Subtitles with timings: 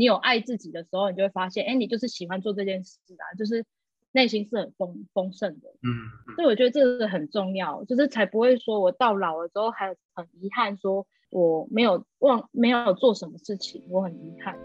[0.00, 3.66] 你有爱自己的时候，你就会发现，哎，你就是喜欢做这件事啊，就是
[4.12, 5.68] 内心是很丰丰盛的。
[5.82, 14.58] 嗯，所以我觉得这个很重要，就是才不会说我到老了之后还很遗憾，说我没有忘没有做什么事情，我很遗憾。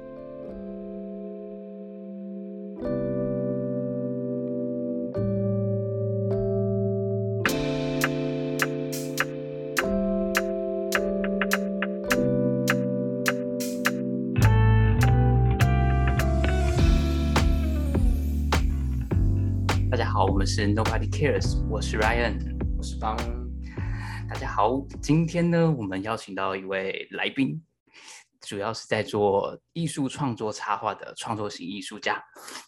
[20.45, 22.38] 是 Nobody Cares，我是 Ryan，
[22.77, 23.17] 我是邦，
[24.30, 27.59] 大家好，今天呢，我们邀请到一位来宾。
[28.45, 32.23] 主要是在做艺术创作插画的创作型艺术家，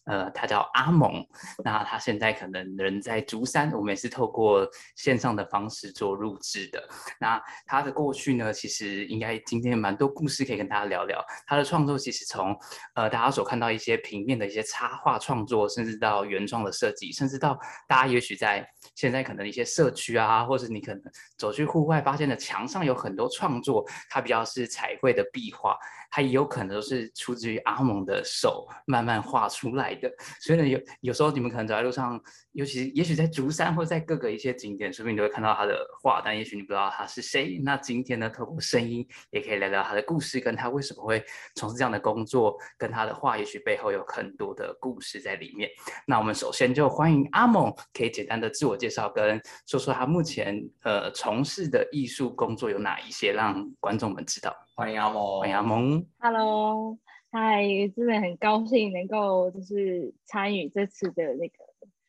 [0.06, 1.24] 呃，他叫阿蒙。
[1.64, 6.88] 那他现在可能人在竹山，我们也是透过线上的方式做录制的。
[7.20, 11.24] 那他的过去呢，其实应该今天蛮多故事可以跟大家聊聊。
[11.46, 12.58] 他的创作其实从
[12.96, 21.02] 呃大家所看到一些平面的一些插画创作，甚至到原创的设计，甚至到大家也许在现在可能一些社区啊，或者你可能
[21.38, 25.67] 走去户外发现的墙上有很多创作，它比较是彩绘的壁画。
[26.10, 32.20] 它也有可能都是出自于阿蒙的手慢慢画出来的，所以呢，有有时候你们可能走在路上，
[32.54, 37.60] 尤其也许在竹山或在各个一些景点，说不定你都会看到他的画，但也许你不知道他是谁。
[37.64, 41.24] 那今天呢，透过声音也可以聊聊他的故事，跟他为什么会
[41.56, 45.70] 从事这样的工作，跟他的画，也许背后有很多的故事在里面。
[46.06, 54.56] 那我们首先就欢迎阿蒙，可以简单的自我介绍，跟说说他目前呃从事的艺术工作有哪一些，让观众们知道。
[54.80, 56.06] 欢迎阿蒙，欢迎阿蒙。
[56.20, 57.00] Hello，
[57.32, 57.64] 嗨，
[57.96, 61.56] 真的很高兴能够就是参与这次的那个，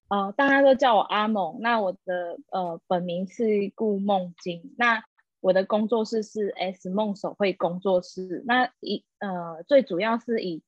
[0.08, 1.62] 呃，大家都叫我阿蒙。
[1.62, 5.02] 那我的呃本名是顾梦晶，那
[5.40, 8.44] 我的工作室是 S 梦手绘工作室。
[8.44, 10.62] 那以呃最主要是以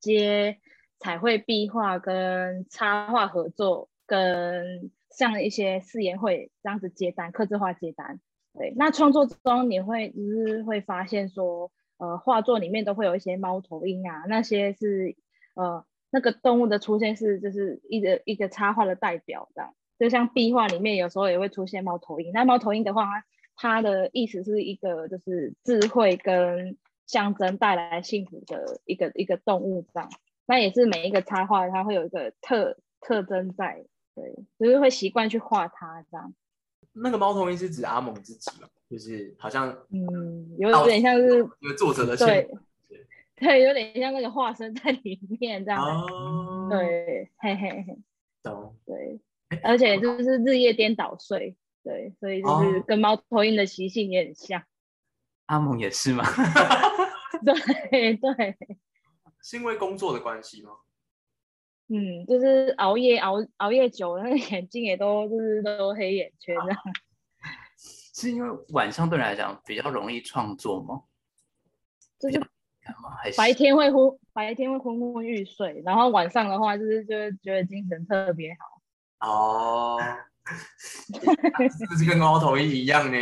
[0.00, 0.58] 接
[0.98, 8.18] 彩绘壁画跟插画合作，跟像一些试验会这样子接单，刻字化接单。
[8.54, 15.16] 对，那创作中你会就是会发现说，呃，画作里面都会有一些猫头鹰啊，那些是
[15.54, 23.24] 呃那个动物的出现是就是一个一个插画的代表这样，就像壁画里面有时候也会出现猫头鹰，那猫头鹰的话，
[23.56, 26.76] 它的意思是一个就是智慧跟
[27.06, 30.10] 象征带来幸福的一个一个动物这样，
[30.46, 36.34] 那也是每一个插画它会有一个特特征在，对，就是会习惯去画它这样。
[36.92, 38.68] 那个猫头鹰是指阿蒙自己嘛？
[38.90, 42.50] 就是好像嗯，有点像是一个作者的对，
[43.36, 45.82] 对，有点像那个化身在里面这样。
[45.82, 47.98] 哦，对，嘿嘿嘿，
[48.42, 48.76] 懂。
[48.84, 49.18] 对，
[49.62, 54.62] 而且就是日夜颠倒睡，对，所以就是跟猫头鹰的习性也很像。
[55.46, 56.24] 阿蒙也是吗？
[57.44, 58.56] 对对，
[59.42, 60.70] 是因为工作的关系吗？
[61.92, 66.78] 嗯，就是熬夜熬熬夜久了，那个眼睛也都就是都黑眼圈这样。
[68.14, 71.02] 是因为晚上对你来讲比较容易创作吗？
[72.18, 72.40] 就是
[73.36, 78.54] 白天会昏，白天会昏昏欲睡，然后晚上的话就是就是觉得精神特别
[79.18, 79.28] 好。
[79.28, 79.98] 哦，
[81.90, 83.18] 就是跟猫头鹰一样呢。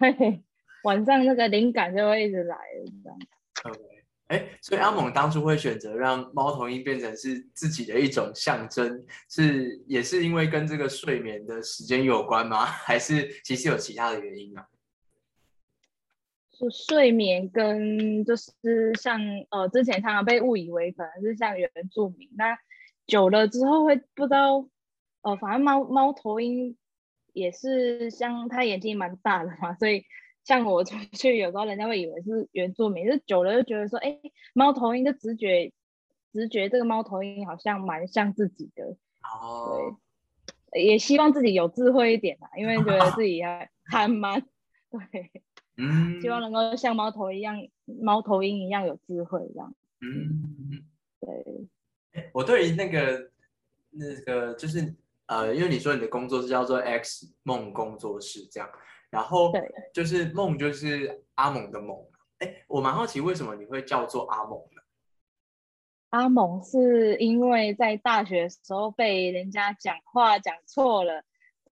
[0.00, 0.42] 对，
[0.82, 2.56] 晚上那个灵感就会一直来
[3.02, 3.18] 这样。
[4.28, 12.64] 哎，所以阿猛当初会选择让猫头鹰变成是自己的一种象征，是也是因为跟这个睡眠的时间有关吗？
[12.64, 14.64] 还是其实有其他的原因呢？
[16.52, 19.20] 是睡眠跟就是像
[19.50, 22.56] 呃之前常常被误以为可能是像原住民，那
[23.06, 24.66] 久了之后会不知道，
[25.20, 26.74] 呃，反正猫猫头鹰
[27.34, 30.06] 也是像它眼睛蛮大的嘛，所以。
[30.44, 34.20] 像我出去，有时候人家会以为是原住民，就久了就觉得说，哎，
[34.52, 35.72] 猫头鹰的直觉，
[36.32, 38.96] 直觉这个猫头鹰好像蛮像自己的。
[39.22, 39.96] 哦。
[40.70, 44.40] 对，也希望自己有智慧一点啊，因为觉得自己还 还蛮
[44.90, 45.30] 对。
[45.78, 46.20] 嗯。
[46.20, 47.56] 希望能够像猫头一样，
[47.86, 49.74] 猫头鹰一样有智慧这样。
[50.00, 50.84] 嗯。
[51.20, 52.22] 对。
[52.32, 53.30] 我对于那个
[53.90, 54.94] 那个就是
[55.26, 58.68] 呃，因为你说你的工作是叫做 X 梦工作室这样。
[59.14, 59.52] 然后
[59.92, 61.96] 就是梦，就是阿蒙的梦。
[62.38, 64.82] 哎，我蛮好奇，为什么你会叫做阿蒙呢？
[66.10, 71.22] 阿蒙是因为在大学时候被人家讲话讲错了，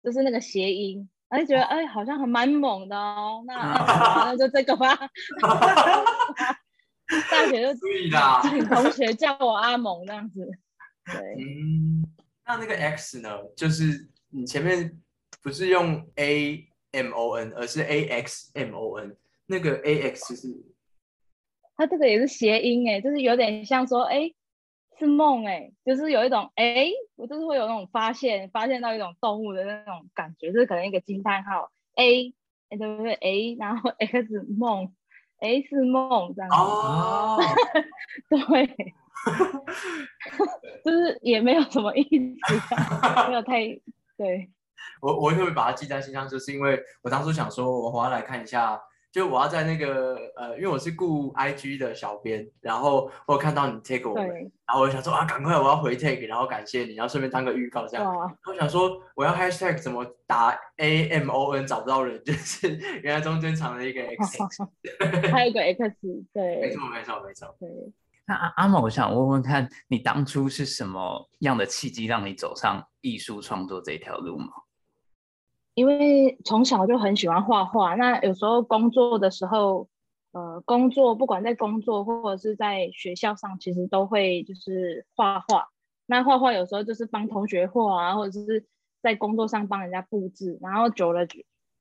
[0.04, 3.42] 就是那个谐音，然后觉得哎，好像还蛮猛的哦。
[3.44, 4.96] 那那就这个吧。
[7.30, 7.74] 大学就
[8.48, 10.48] 请同学叫我阿蒙这样子。
[11.04, 11.34] 对。
[11.44, 12.06] 嗯，
[12.46, 13.28] 那那个 X 呢？
[13.56, 14.98] 就是你前面
[15.42, 16.08] 不是用
[16.92, 19.16] A？M O N，而是 A X M O N，
[19.46, 20.48] 那个 A X 是
[21.74, 24.30] 它这个也是谐音哎，就是有点像说哎
[24.98, 32.34] 是梦哎，就是有一种哎，我就是会有那种发现发现到一种动物的那种感觉，就是可能一个惊叹号 A，
[32.68, 33.14] 哎对不对？
[33.14, 34.92] 哎，然后 X 梦，
[35.40, 37.38] 哎是梦这样子哦，
[38.28, 38.94] 对，
[40.84, 42.04] 就是也没有什么意
[42.36, 42.36] 思，
[43.28, 43.64] 没有太
[44.18, 44.50] 对。
[45.00, 48.80] 我我会把它记在心上，就是因为我当初想说，我要来看一下，
[49.10, 54.26] 就我要在那个呃，因为我是雇 IG 的小编，然后我看到你 take 我们，
[54.66, 58.06] 然后我就想说啊，赶快我要回 take，然后感谢你，然后顺便当个预告这样。
[58.46, 64.38] 我想说我要 hashtag 怎么打 A M O N 找不到人， 就是原来中间藏了一个 X，
[65.30, 65.90] 还有一个 X，
[66.32, 67.54] 对，没错没错没错。
[67.60, 67.68] 对，
[68.26, 74.46] 那阿阿某，我想问问看你当初是什么样的契机让你走上艺术创作这条路吗？
[75.74, 79.88] 因为从小就很喜欢画画，那有时候工作的时候，
[80.32, 85.68] 呃，工作不管在工作或者是在学校上，其实都会就是画画。
[86.06, 88.66] 那画画有时候就是帮同学画啊，或者是
[89.02, 90.58] 在工作上帮人家布置。
[90.60, 91.26] 然后久了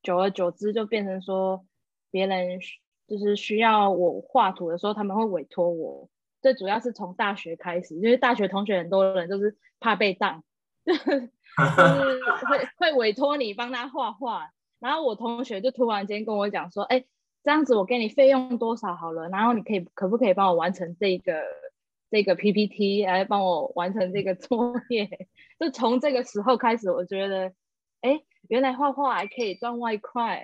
[0.02, 1.66] 久而久之，就变成说
[2.12, 2.60] 别人
[3.08, 6.10] 就是需要我画图的时候，他们会委托我。
[6.42, 10.44] 最主要是从大学开始，因为大学同学很多人都是怕被当。
[11.60, 14.50] 就是会会委托你帮他画画，
[14.80, 17.04] 然后我同学就突然间跟我讲说，哎，
[17.44, 21.42] 这样子我给你费用多少好了，然后你可以可不可以帮我完成这个
[22.10, 25.28] 这个 PPT 来帮我完成这个作业？
[25.60, 27.54] 就从这个时候开始，我觉得，
[28.02, 30.44] 哎，原来画画还可以赚外快，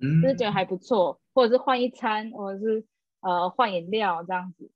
[0.00, 2.84] 嗯就是觉得还不错，或者是换一餐，或者是
[3.20, 4.70] 呃换饮料这样子。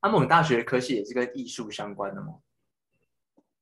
[0.00, 2.34] 阿蒙大学科系也是跟艺术相关的吗？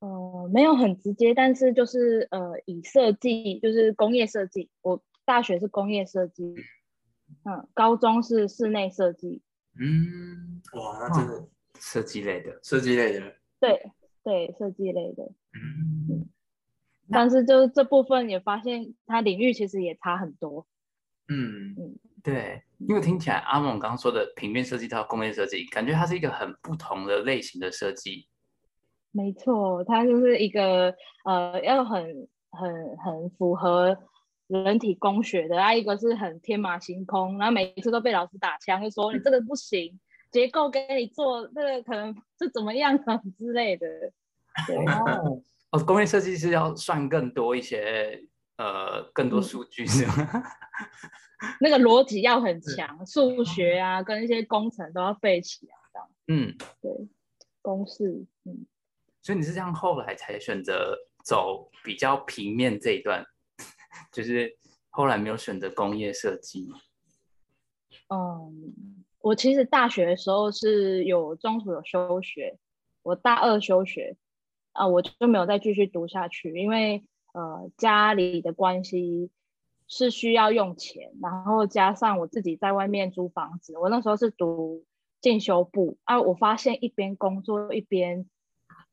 [0.01, 4.71] 呃，没有很直接，但是就是呃，以设计就是工业设计。
[4.83, 6.55] 我大学是工业设计，
[7.45, 9.43] 嗯，高中是室内设计。
[9.81, 11.49] 嗯，哇，那真的
[11.79, 13.35] 设计类的，设计类的。
[13.59, 13.91] 对
[14.23, 15.25] 对，设计类的。
[15.55, 16.29] 嗯，
[17.11, 20.67] 但是就是这部分也发现，它领域其实也差很多。
[21.29, 28.29] 嗯嗯，对，因为听起来阿蒙刚刚说的平面设计到工业设计，感觉它是一个很不同的类型的设计。
[29.17, 33.97] 没错，它就是一个呃，要很很很符合
[34.47, 39.99] 人体工学的，啊，一个是很天马行空，然后每一次都被老师打枪，就说你这个不行，
[40.31, 43.87] 结构给你做这个可能是怎么样啊之类的。
[44.69, 45.41] 哦，
[45.73, 48.23] 哦，工业设计师要算更多一些，
[48.59, 50.13] 呃，更多数据是吗？
[51.61, 56.09] 那个逻辑要很强，数学啊，跟一些工程都要背起来，这样。
[56.29, 56.91] 嗯，对，
[57.63, 58.67] 公式，嗯。
[59.27, 63.27] 所以你是这样后来才选择走比较平面这一段，
[64.13, 64.57] 就是
[64.89, 66.69] 后来没有选择工业设计。
[68.09, 72.57] 嗯，我其实大学的时候是有中途有休学，
[73.03, 74.17] 我大二休学
[74.71, 79.33] 啊，我就没有再继续读下去，因为呃家里的关系
[79.89, 84.85] 是需要用钱，然后加上我自己在外面租房子，我那时候是读
[85.21, 88.31] 进修部啊，我发现一边工作一边。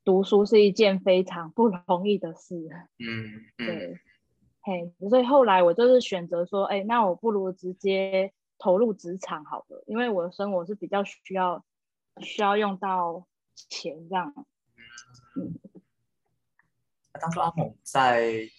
[0.03, 2.55] 读书是一件非常不容易的事，
[2.99, 3.99] 嗯，对，
[4.61, 11.63] 嘿，所以后来我就是选择说，哎，那我不如直接投入职场好了，因为我的生活是比较需要
[12.21, 14.33] 需要用到钱这样。
[15.35, 15.53] 嗯，
[17.21, 18.49] 当初阿猛在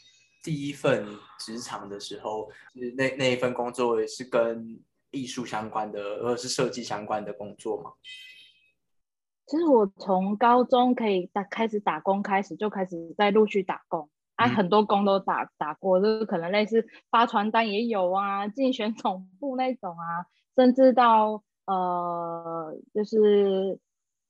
[0.42, 1.06] 第一份
[1.38, 7.92] 职场的时候，是那那一份工作也是跟艺术相关的，或者是设计相关的工作吗？
[9.46, 23.78] 其实我从高中可以打开始打工开始就开始在陆续打工啊，很多工都打打过，就是可能类似发传单也有啊，竞选总部那种啊，甚至到呃就是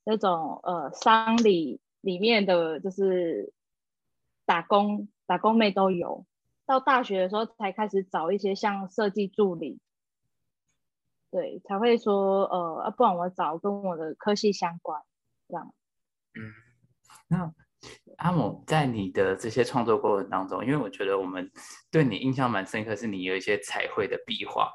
[0.04, 3.52] 那种呃商里里面的就是
[4.44, 6.26] 打工打工妹都有。
[6.66, 9.78] 到大学的时候才开始找一些像设计助理。
[11.34, 15.02] 对，才会说呃，不然我找跟我的科系相关
[15.48, 15.74] 这样。
[16.34, 16.40] 嗯，
[17.26, 17.52] 那
[18.18, 21.50] 阿姆在你的这些创作过程当中，因为我觉得我们
[21.90, 24.70] 对你印象蛮深刻，是你有一些彩绘的壁画，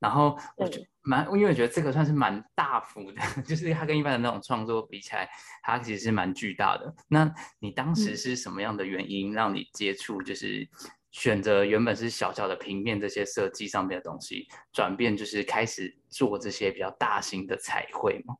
[0.00, 5.26] 然后我觉蛮，因为我觉得这个算是蛮大幅的， 就是它跟一般的那种创作比起来，
[5.62, 6.94] 它其实是蛮巨大的。
[7.08, 10.68] 那你当时是什么样的原因让你接触，就是？
[11.12, 18.34] 选择原本是小小的平面这些设计上面的东西，转变就是开始做这些比较大型的彩绘吗？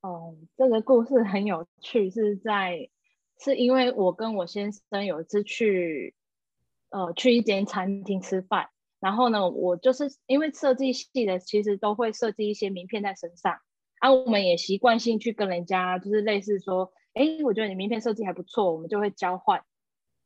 [0.00, 2.88] 哦，这个故事很有趣，是在
[3.40, 6.14] 是因为我跟我先生有一次去
[6.90, 8.68] 呃去一间餐厅吃饭，
[9.00, 13.58] 然后呢，我就是因为设计系的，其实都会设计一些名片在身上，
[13.98, 19.64] 啊，我们也习惯性去跟人家就是类似说，哎，我觉得你名片设计还不错，我们就会交换，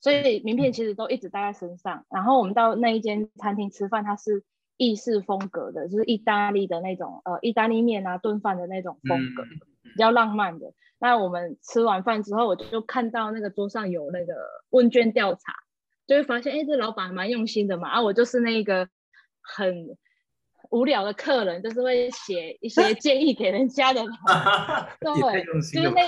[0.03, 2.05] 所以名片其实都一直带在身上。
[2.11, 4.45] 然后我们到那一间餐厅吃饭，它是
[4.77, 9.45] 意式风格的，就是意大利的那种呃意大利面啊炖饭的那种风格，
[9.83, 10.75] 比较浪漫的。
[10.99, 14.35] 那我们吃完饭之后，我就看到那个桌上有那个
[14.69, 15.41] 问卷调查。
[16.05, 17.89] 就会发现，哎，这老板蛮用心的嘛。
[17.89, 18.89] 啊，我就是那个
[19.41, 19.97] 很
[20.69, 24.03] 无聊的客人，就是会写一些 建议给人家的。
[25.01, 26.03] 对，就是那，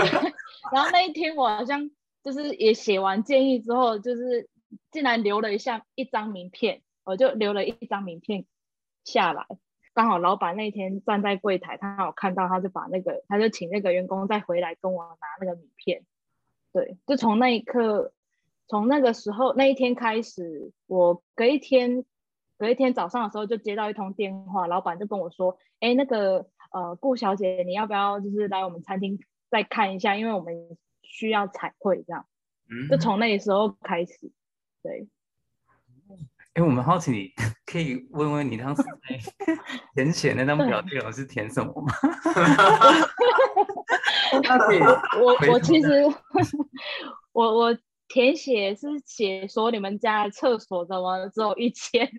[0.72, 1.88] 然后那一天我好像
[2.22, 4.48] 就是也写完建议之后，就是
[4.90, 8.44] 竟然留了一下一张名片，我就留了一张名片
[9.04, 9.46] 下来。
[9.94, 16.04] 刚好老板那天站在柜台，他有看到，他就把那个，他就请那个员工再回来跟我拿那个名片。
[16.72, 18.12] 对，就从那一刻。
[18.70, 22.04] 从那个时候那一天开始，我隔一天，
[22.58, 30.16] 隔一天早上的时候就接到一通电话，老板就跟我说：“哎，那个呃，顾小姐，你要不要就是来我们餐厅再看一下？
[30.16, 30.76] 因为我们
[31.08, 32.24] 需要彩绘这样。”
[32.70, 34.30] 嗯，就从那个时候开始，
[34.82, 35.08] 对。
[36.54, 37.32] 哎，我们好奇，你
[37.66, 38.82] 可以问问你当时
[39.94, 41.92] 填 写那张表格是填什么吗？
[45.20, 45.88] 我我其实
[47.32, 47.76] 我我。
[48.10, 52.10] 填写是写说你们家厕所怎么只有一间，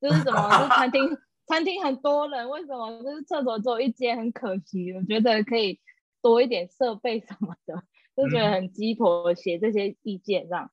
[0.00, 1.18] 就是怎么是餐厅
[1.48, 4.92] 餐厅很多人，为什么就是厕所只有一间很可惜？
[4.94, 5.80] 我觉得可以
[6.22, 7.82] 多一点设备什么的，
[8.16, 10.70] 就觉得很鸡婆写这些意见这样。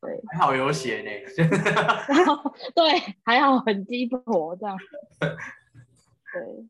[0.00, 1.10] 对，还好有写呢。
[2.74, 4.76] 对，还好很鸡婆这样。
[5.18, 6.66] 对，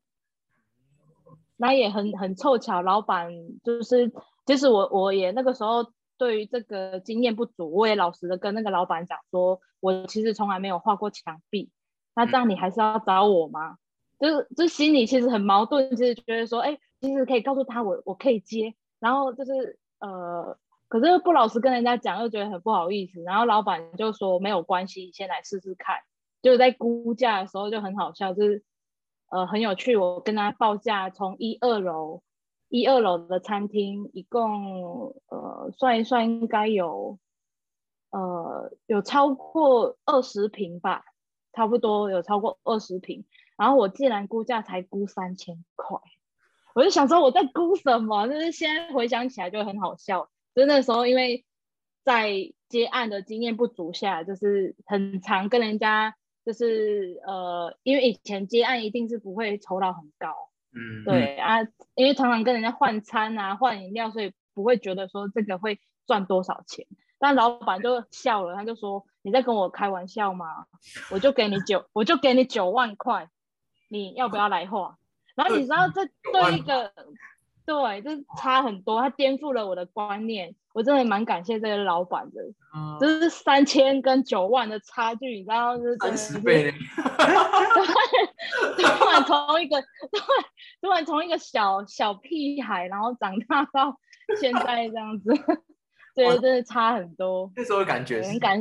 [1.57, 3.31] 那也很很凑巧，老板
[3.63, 4.13] 就是
[4.47, 5.93] 就是我我也那个时候。
[6.21, 11.71] 对于这个经验不足，我也老实的跟那个老板讲说，我其实从来没有画过墙壁。
[12.15, 13.79] 那这样你还是要找我吗？
[14.19, 23.23] 就是就心里其实很矛盾，就是觉得说，哎，其实可以告诉他我我可以接，然后就是呃，可是不老实跟人家讲，又觉得很不好意思。
[23.23, 25.97] 然后老板就说没有关系，先来试试看。
[26.43, 28.65] 就在估价的时候就很好笑，就是
[29.31, 32.23] 呃很有趣，我跟他报价从一二楼。
[32.73, 37.19] 一二楼的餐厅一共呃算一算应该有
[38.11, 41.05] 呃有超过二十平吧，
[41.53, 43.25] 差不多有超过二十平。
[43.57, 45.99] 然后我既然估价才估三千块，
[46.75, 48.27] 我就想说我在哭什么？
[48.29, 50.29] 就是现在回想起来就很好笑。
[50.55, 51.45] 就那时候因为
[52.05, 60.35] 在接案的经验不足下，就是很常跟人家就是呃，因为以前接案一定是不会酬劳很高。
[60.73, 61.63] 嗯，对啊，
[61.95, 66.87] 因为常常跟人家换餐啊、换饮料，所以不会觉得说这个会赚多少钱。
[67.19, 70.67] 但老板就笑了，他就说：“你在跟我开玩笑吗？
[71.11, 73.29] 我就给你九，我就给你九万块，
[73.89, 74.97] 你要不要来画？”
[75.41, 76.93] 然后你知道这对一个。
[77.67, 82.43] 对，就是差很多，他颠覆了我的观念，我真的蛮感谢这个老板的，
[82.99, 86.73] 就是三千跟九万的差距，你知道是三十倍，对
[88.99, 90.21] 突然从一个对，
[90.81, 93.97] 突然从一个小小屁孩，然后长大到
[94.41, 95.31] 现在这样子，
[96.17, 97.53] 对，真的差很多。
[97.55, 98.61] 那时候感觉很感，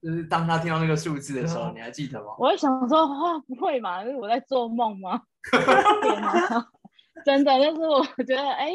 [0.00, 2.34] 就是当他听到那个数字的时候，你还记得吗？
[2.38, 4.04] 我会想说，哇，不会嘛？
[4.04, 5.22] 是我在做梦吗？
[7.24, 8.72] 真的，就是我觉得，哎，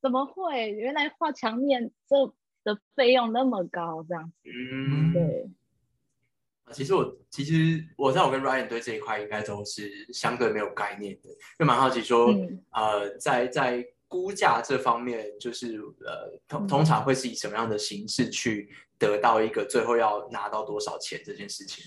[0.00, 0.70] 怎么会？
[0.70, 2.16] 原来画墙面这
[2.62, 4.32] 的费用那么高，这样子。
[4.44, 5.50] 嗯，对。
[6.72, 12.28] 其实我，其实我在我跟 Ryan 对这一块应该都是相对没有概念的，就蛮好奇说，
[12.70, 21.82] 呃，在在估价这方面，就是呃，通通常会是以什么样的形式去得到一个最后要拿到多少钱这件事情？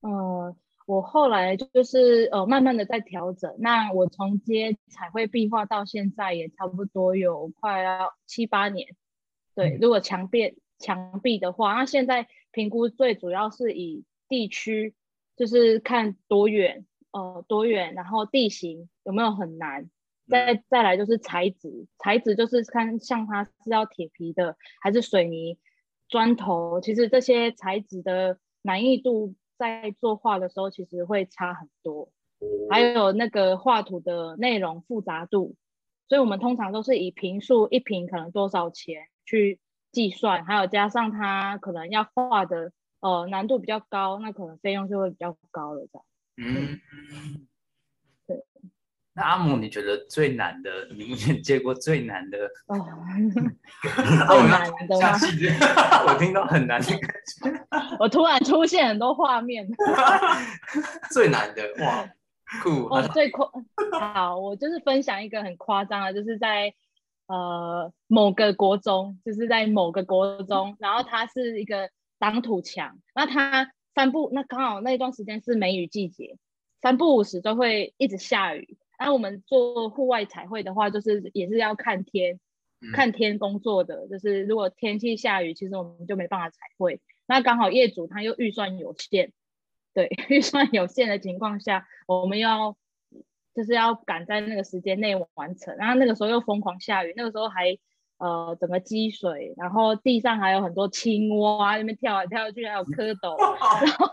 [0.00, 0.56] 嗯。
[0.84, 3.54] 我后来就是呃，慢慢的在调整。
[3.60, 8.88] 那我从接彩绘壁画到现在也差不多有快要七八年。
[9.54, 14.92] 对，如果墙壁墙壁的话，那现在评估最主要是以地区，
[15.36, 19.88] 就是看多远，呃，多远，然后地形有没有很难。
[20.28, 25.58] 再再来就是材质，材质就是看像它是要铁皮的还是水泥、
[26.08, 29.34] 砖头，其实这些材质的难易度。
[29.58, 32.10] 在作画的时候，其实会差很多，
[32.68, 35.54] 还有那个画图的内容复杂度，
[36.08, 39.60] 所以我们通常都是以平数一平可能多少钱去
[39.92, 46.04] 计算，还有加上它可能要画的呃难度比较高，那可能费用就会比较高了，这样。
[46.38, 47.46] 嗯，
[49.14, 52.38] 那阿姆，你觉得最难的，你目前 见过最难的？
[52.66, 52.78] 哦，
[54.26, 55.18] 最难的吗？
[56.08, 57.96] 我听到很难的感觉。
[57.98, 59.68] 我突然出现很多画面。
[61.10, 62.08] 最难的哇，
[62.62, 62.86] 酷！
[62.86, 63.46] 哦，最夸
[64.00, 66.72] 好，我就是分享一个很夸张的，就是在
[67.26, 76.38] 呃某个国中，就是在某个国中，然后它是一个挡土墙，那它三不那刚好那一段时间是梅雨季节，
[76.80, 78.78] 三不五时都会一直下雨。
[79.04, 82.38] 那我们做户外彩绘的话，就是也是要看天，
[82.94, 84.06] 看天工作的。
[84.08, 87.00] 就是如果天气下雨，其实我们就没办法彩绘。
[87.26, 89.32] 那刚好业主他又预算有限，
[89.92, 92.76] 对， 预算有限的情况下，我们要
[93.54, 95.76] 就是要赶在那个时间内完成。
[95.76, 97.76] 然后那个时候又疯狂下雨，那个时候还
[98.18, 103.36] 呃整个积水，然后地上还有很多青蛙那边跳来跳去，还有蝌蚪
[103.82, 104.08] 然后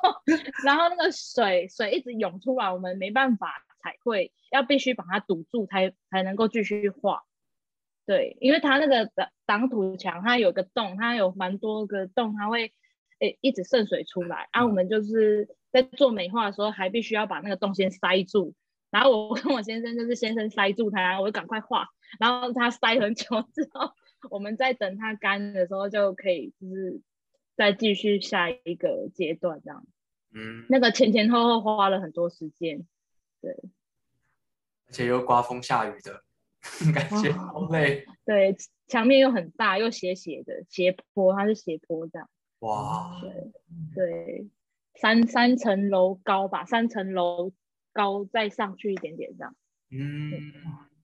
[0.65, 3.65] 然后那个水水一直涌出来，我们没办法。
[3.89, 7.23] 彩绘要必须把它堵住，才才能够继续画。
[8.05, 12.73] 对，因为它那个挡挡土墙，它有个洞，它有蛮多个洞，它会
[13.19, 14.47] 诶一直渗水出来。
[14.51, 18.53] 啊，我们就是在做美化的时候，还必须要把那个洞先塞住。
[18.91, 21.87] 然后我跟我先生就是先生塞住它，我就赶快画。
[22.19, 23.91] 然后他塞很久之后，
[24.31, 27.01] 我们在等它干的时候，就可以就是
[27.55, 29.85] 再继续下一个阶段这样。
[30.33, 32.87] 嗯，那个前前后后花了很多时间。
[33.41, 33.55] 对，
[34.89, 36.23] 而且又刮风下雨的
[36.93, 38.05] 感觉，好累。
[38.25, 38.55] 对，
[38.87, 42.27] 墙面又很大，又斜斜的斜坡，它是斜坡这样。
[42.59, 43.51] 哇，对
[43.95, 44.47] 对，
[44.95, 47.53] 三三层楼高吧，三层楼
[47.93, 49.55] 高再上去一点点这样。
[49.91, 50.31] 嗯，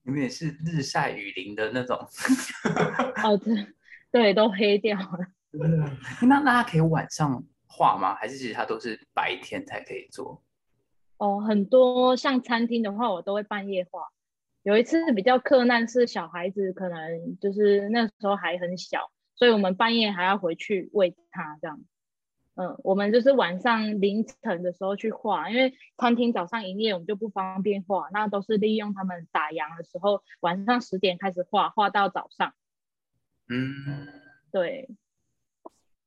[0.02, 1.96] 你们也是日晒雨淋的那种。
[3.24, 3.66] 哦，对
[4.10, 5.18] 对，都黑掉了。
[6.26, 8.14] 那那他可以晚上画吗？
[8.16, 10.42] 还是其实他都是白天才可以做？
[11.18, 14.08] 哦，很多像餐厅的话，我都会半夜画。
[14.62, 21.80] 有一次比较困难是小孩子，可能就是那时候还很小，所以我们半夜还要回去喂他这样。
[22.56, 32.52] 嗯，我们就是晚上凌晨的时候去画，因为餐厅早上营业，我们就不方便画，那都是利用他们打烊的时候，晚上十点开始画画到早上。
[33.48, 34.08] 嗯，
[34.50, 34.88] 对。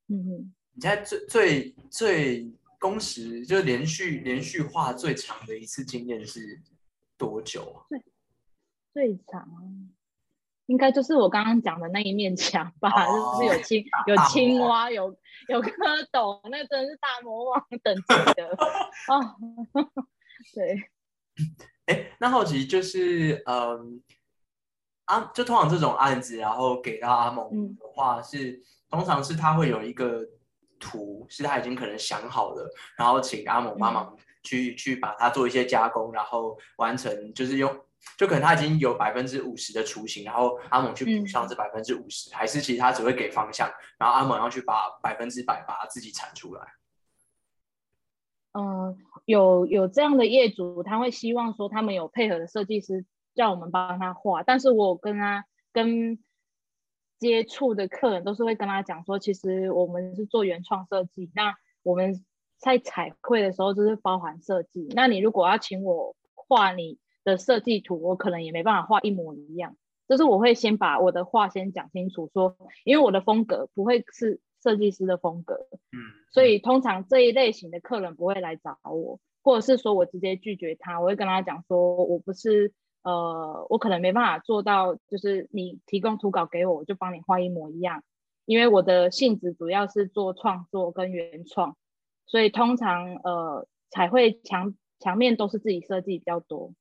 [0.08, 2.52] 嗯，你在最最最。
[2.80, 6.62] 工时就连续连续画最长的一次经验是
[7.18, 7.84] 多久啊？
[7.90, 8.02] 最
[8.94, 9.48] 最长
[10.68, 15.14] 应该就是我刚刚讲的那一面墙吧，就是有青有青蛙，有
[15.50, 15.72] 有蝌
[16.12, 18.48] 蚪，那真的是大魔王等级的
[19.10, 19.36] 哦。
[20.54, 20.82] 对，
[21.88, 24.02] 哎，那好奇就是，嗯，
[25.06, 30.26] 啊，就通常这种案子，然后给到阿蒙的话，是通常是他会有一个。
[30.80, 37.70] 图是他已经可能想好了，然后请阿蒙帮忙去去把它做一些加工，然后完成，就是用，
[38.18, 46.62] 就可能他已经有百分之五十的雏形，然后阿蒙去补上这百分之五十，还是其实他只会给方向，然后阿蒙要去把百分之百把它自己产出来。
[48.54, 56.18] 嗯，有有这样的业主，他会希望说他们有配合的设计师叫我们帮他画，但是我跟他跟。
[57.20, 61.54] 接触的客人都是会跟他讲说，其实我们是做原创设计，那
[61.84, 62.24] 我们
[62.58, 64.88] 在彩绘的时候就是包含设计。
[64.96, 69.76] 那你如果要请我画你的设计图，我可能也没办法画一模一样。
[70.08, 72.56] 就是我会先把我的画先讲清楚，说
[72.86, 76.00] 因为我的风格不会是设计师的风格，嗯，
[76.32, 82.74] 所以通常这一类型的客人不会来找我，或者是说我直接拒绝他，我会跟他讲说我不是。
[83.10, 88.04] 呃，我可能没办法做到，就是你提供图稿给我，我就帮你画一模一样，
[88.46, 91.76] 因为我的性质主要是做创作跟原创，
[92.28, 96.74] 所以通常呃彩绘墙墙面都是自己设计比较多。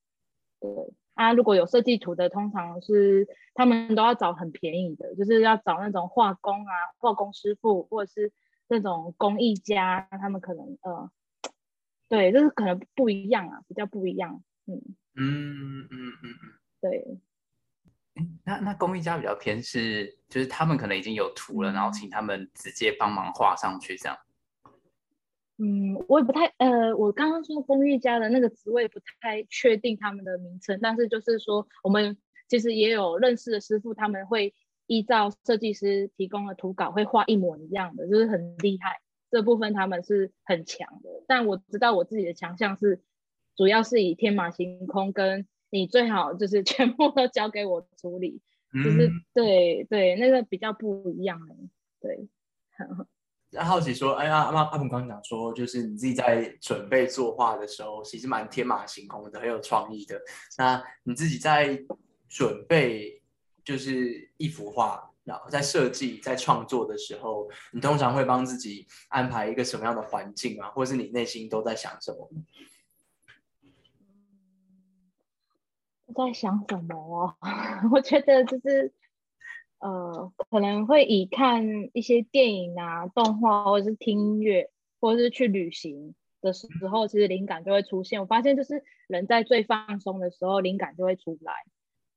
[0.59, 0.69] 对
[1.15, 8.31] 啊，如果有设计图的，通常是他们都要找很便宜的，就是要找那种画工啊、画工师傅或者是
[8.67, 11.09] 那种工艺家，他们可能呃，
[12.07, 14.79] 对，就是可能不一样啊，比较不一样，嗯。
[15.15, 17.19] 嗯嗯嗯嗯，对。
[18.43, 24.17] 那那工艺家比较偏是，就是他们可能已经有图了，然后请他们直接帮忙画上去这样。
[25.57, 32.17] 嗯，我也不太呃，我刚刚说工艺家的那个职位不太确定他们的名称，但是就是说我们
[32.49, 34.53] 其实也有认识的师傅，他们会
[34.87, 38.99] 依照设计师提供的图稿会画一模一样的，就是很厉害。
[39.31, 43.01] 这部分他们是很强的，但我知道我自己的强项是。
[43.59, 48.41] 主要是以天马行空，跟你最好就是全部都交给我处理，
[48.73, 51.53] 就是对对那个比较不一样的，
[51.99, 52.29] 对。
[53.57, 60.17] 好奇说，哎呀，阿阿鹏刚刚讲说，就是你自己在准备作画的时候，其实蛮天马行空的，很有创意的。
[60.57, 61.77] 那你自己在
[62.29, 63.21] 准备
[63.65, 72.31] 就是一幅画，然后在设计、在创作的时候，你通常会帮自己安排一个什么样的环境啊，或是你内心都在想什么？
[76.13, 77.35] 在想什么哦？
[77.91, 78.93] 我觉得就是，
[79.79, 84.69] 呃，可能会以看一些电影啊、动画，或者是听音乐，
[84.99, 88.19] 或者是去旅行的时候，其实灵感就会出现。
[88.21, 91.53] 我发现就是人在最放松的时候，灵感就会出来。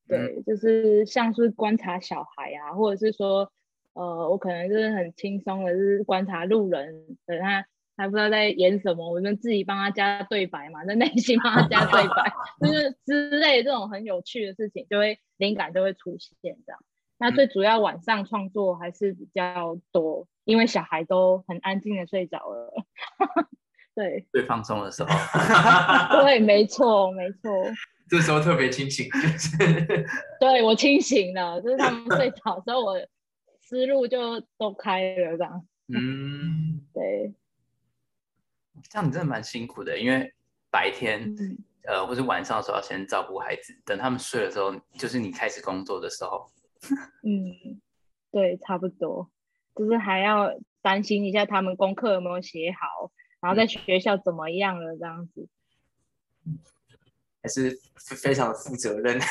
[0.08, 3.52] 对，就是像是观察小孩啊，或者是说，
[3.94, 7.66] 呃，我可能就是很轻松的，就是观察路人，等他。
[7.96, 16.80] 还不知道在演什么，我们自己帮他加对白嘛，在内心帮他加对白， 就是之类这种很有趣的事情，就会灵感就会出现这样。
[17.18, 22.72] 那最主要晚上创作还是比较多，因为小孩都很安静的睡着了。
[23.94, 25.08] 对，最放松的时候。
[26.22, 27.52] 对，没错，没错。
[28.08, 30.06] 这时候特别清醒，就是。
[30.40, 32.96] 对我清醒了，就是他们睡着之后，我
[33.60, 35.66] 思路就都开了这样。
[35.94, 37.34] 嗯，对。
[38.90, 40.32] 这样你真的蛮辛苦的，因为
[40.70, 41.34] 白天
[41.86, 46.50] 呃或者晚上的时候要先照顾孩子，等他们睡了之后，就是你开始工作的时候。
[47.22, 47.80] 嗯，
[48.30, 49.30] 对，差不多，
[49.74, 55.48] 就是还要担心一下他们功课有没有写好，然后在学校怎么样了这样子。
[57.42, 59.18] 还是非常的负责任。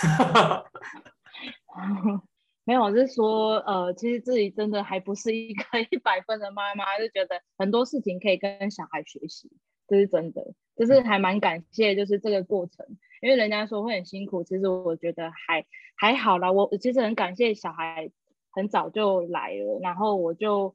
[2.72, 9.52] 没有，我是说，呃，其实自己真的还不是一个 一百分的妈妈，就觉得很多事情可以跟小孩学习，
[9.90, 12.86] 这是真的，就是还蛮感谢，就是这个过程，
[13.22, 15.66] 因为人家说会很辛苦，其实我觉得还
[15.98, 16.50] 还好啦。
[16.50, 18.10] 我其实很感谢小孩
[18.52, 20.74] 很早就来了，然后我就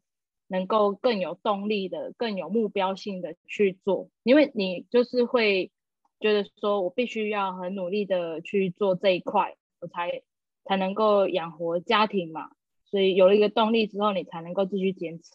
[0.48, 5.72] 能够更有动力的、更有目标性的去做，因为你就是会
[6.20, 10.22] 觉得说我必须要很努力的去做这一块，我才。
[10.66, 12.48] 才能够养活家庭嘛，
[12.85, 15.33] 所以有了一个动力之后，你才能够继续坚持。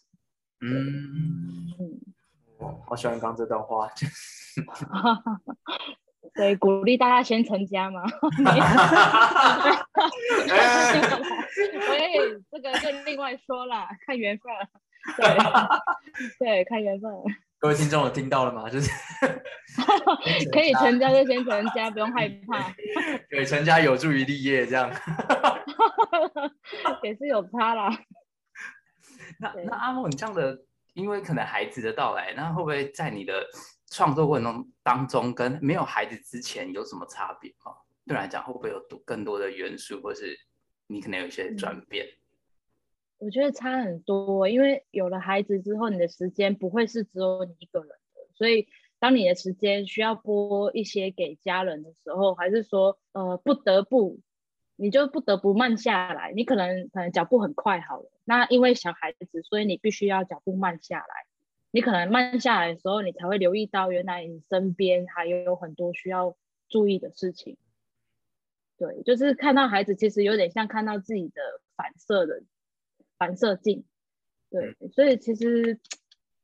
[0.59, 1.99] 嗯嗯，
[2.59, 3.89] 我好喜欢刚这段话，
[6.35, 8.03] 对，鼓励大家先成家嘛。
[11.89, 14.53] 喂， 这个就另外说了，看缘分。
[15.17, 15.25] 对
[16.39, 17.11] 对，看缘分。
[17.61, 18.67] 各位听众有听到了吗？
[18.67, 18.89] 就是
[20.51, 22.73] 可以成家就先成家，不用害怕。
[23.29, 24.91] 对，成家有助于立业，这样
[27.03, 27.95] 也是有差啦。
[29.39, 30.59] 那那阿莫，你这样的，
[30.93, 33.45] 因为可能孩子的到来，那会不会在你的
[33.91, 37.73] 创作过程中当中，跟没有孩子之前有什么差别吗？
[38.07, 40.35] 对来讲，会不会有多更多的元素，或是
[40.87, 42.07] 你可能有一些转变？
[43.21, 54.19] 我觉得差很多，因为有了孩子之后，你的时间不会是只有你一个人的，所以当你的时间需要拨一些给家人的时候，还是说呃不得不，
[54.75, 56.31] 你就不得不慢下来。
[56.31, 61.05] 你可能可能脚步很快好了，那因为小孩子，所以你必须要脚步慢下来。
[61.69, 66.35] 你可能慢下来的时候，你才会留意到原来你身边还有很多需要
[66.67, 67.55] 注意的事情。
[68.79, 71.41] 对，就是看到孩子，其实有点像看到自己的
[71.75, 72.41] 反射的。
[73.21, 73.83] 反射镜，
[74.49, 75.79] 对，所以其实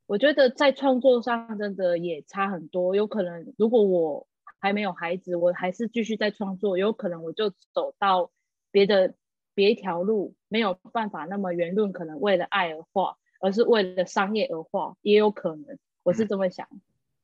[0.05, 2.95] 我觉得在创作上真的也差很多。
[2.95, 4.27] 有可能如果我
[4.59, 8.29] 还没有孩子，我还是继续在创作，有可能我就走到
[8.69, 9.15] 别的
[9.55, 16.67] 别一条路，没有办法那么圆润，可能为了爱而画，而是为了商业而画，也有可能，我是这么想。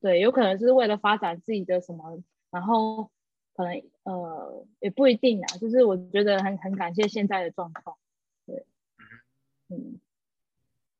[0.01, 3.11] 对，有可能是为了发展自己的什么，然后
[3.53, 7.95] 可能呃也不一定啊，就是我觉得很很感谢现在的状况。
[9.73, 9.99] 嗯，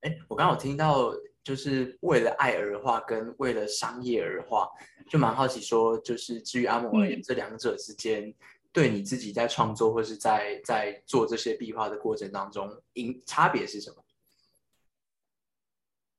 [0.01, 4.67] 哎，我刚好听到，就是为了爱而画，跟为了商业而画，
[5.07, 8.33] 就蛮好奇说，就是至于阿蒙而言，这两者之间，
[8.71, 13.97] 对你自己在创作或是在在做这些壁画的过程当中，因差别是什么？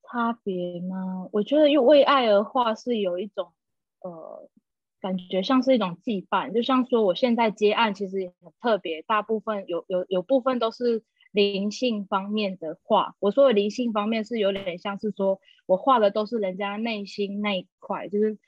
[0.02, 1.28] 差别吗？
[1.32, 3.52] 我觉得，因为为爱而画是有一种，
[4.00, 4.48] 呃，
[5.00, 11.02] 感觉像是一种羁绊，就像说我现在接案，其实也很特别，大部分有有有部分都是。
[11.34, 18.38] 灵性方面的画，我说的灵性方面是有点像是说，我画的都是人家内心那一块，就是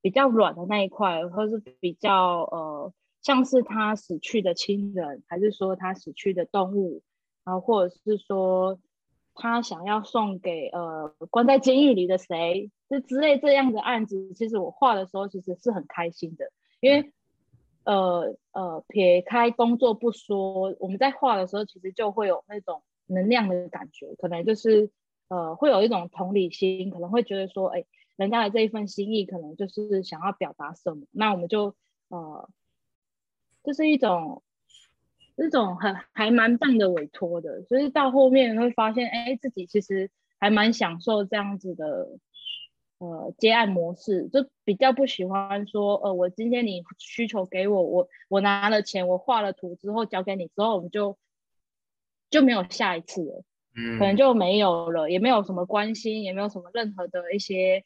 [0.00, 7.02] 比较软的那一块，或是比较呃，像是他死去的亲人，还是说他死去的动物，
[7.44, 8.80] 然后或者是说
[9.32, 17.12] 他想要送给呃关在监狱里的谁，就之类这样的案子，其实我画的时候其实是很开心的，因为。
[17.86, 24.90] 呃呃，撇开工作不说，我们在画的时候，其实就会有那种能量的感觉，可能就是
[25.28, 27.84] 呃会有一种同理心，可能会觉得说，哎，
[28.16, 31.74] 人家的这一份心意可能就是想要表达什么，那我们就
[32.08, 32.48] 呃，
[33.64, 34.42] 这是一种。
[35.38, 42.08] 这种很还蛮棒的委托的，所以到后面会发现，哎，自己其实还蛮享受这样子的，
[42.98, 51.18] 呃，接案模式，就比较不喜欢说，呃，我今天你需求给我，我我拿了钱，我画了图之后交给你之后，我们就
[52.30, 53.44] 就没有下一次了，
[53.76, 57.84] 嗯，可能就没有了，也没有什么关心，也没有什么任何的一些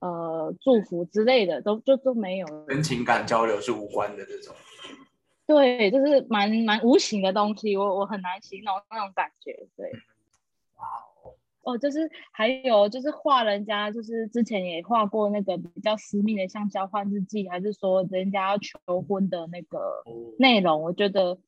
[0.00, 4.54] 呃祝福之类的，都就都没有，跟情感交流是无关的这种。
[5.46, 9.66] 对，就是蛮蛮无形的东西，我我很难形容那种感觉。
[9.76, 9.98] 对，哇
[11.62, 20.02] 哦，就是还有就是画人家，就是之前也画过那个比较私密的，像交换日记，还是说人家要求婚的那个
[20.38, 21.38] 内容，我觉得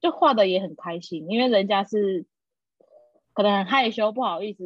[0.00, 2.26] 就画的也很开心，因为人家是
[3.32, 4.64] 可能很害羞，不好意思，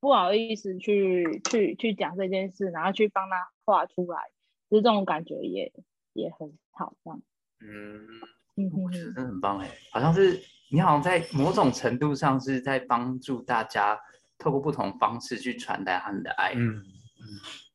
[0.00, 4.30] 不好意思去去去讲这件事，然后去帮他画出来，
[4.68, 5.72] 其实这种感觉也
[6.12, 7.22] 也很好，这样。
[7.60, 13.98] 嗯，我觉得真的很棒哎，好像是你好像在某种程度上是在帮助大家
[14.38, 16.52] 透过不同方式去传达他们的爱。
[16.54, 16.82] 嗯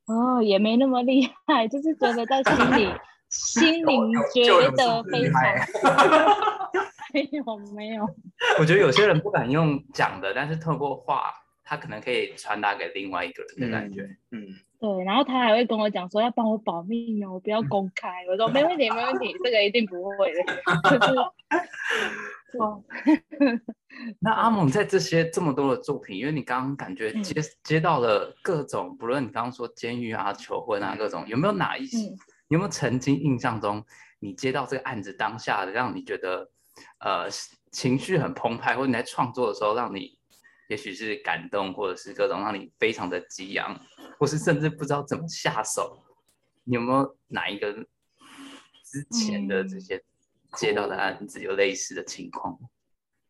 [0.08, 2.93] 嗯，哦，也没那么厉害，就是觉得在心里
[3.29, 5.34] 心灵觉得非常
[7.13, 7.43] 没有
[7.75, 8.08] 没有。
[8.60, 14.03] 我觉得有些人不敢用讲的，但是透过话，他可能可以传达给另外一个人的感觉。
[14.32, 14.47] 嗯。
[14.79, 18.10] 对，然后他还会跟我讲说要帮我保密哦，不要公开。
[18.29, 20.43] 我说没问题，没问题，这个一定不会的。
[24.20, 31.98] 那阿猛在这些这么多的作品，因为你刚刚感觉接接到了各种，不论你刚刚说监狱啊、求婚啊各种，有没有哪一些？
[31.98, 33.84] 你有没有曾经印象中
[34.20, 36.50] 你接到这个案子当下的，让你觉得
[37.00, 37.30] 呃
[37.72, 40.18] 情绪很澎湃，或者你在创作的时候让你？
[40.70, 43.78] 也许是感动，或者是各种让你非常的激昂，
[44.18, 46.02] 或是甚至不知道怎么下手。
[46.63, 50.02] 你有没有哪一个之前的这些
[50.56, 52.58] 接到的案子有类似的情况？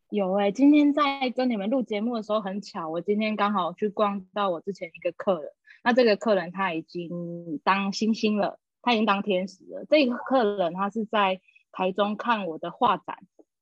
[0.10, 5.52] 有哎，今天在跟你们录节目的时候很巧，我今天刚好去逛到我之前一个客人，
[5.84, 9.86] 那这个客人他已经当星星了，他已经当天使了。
[9.90, 13.18] 这个客人他是在台中看我的画展，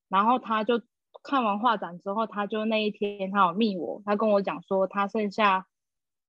[0.10, 0.82] 然后他就。
[1.24, 5.68] 看完画展之后，他就那一天他有密我，他跟我讲说他剩下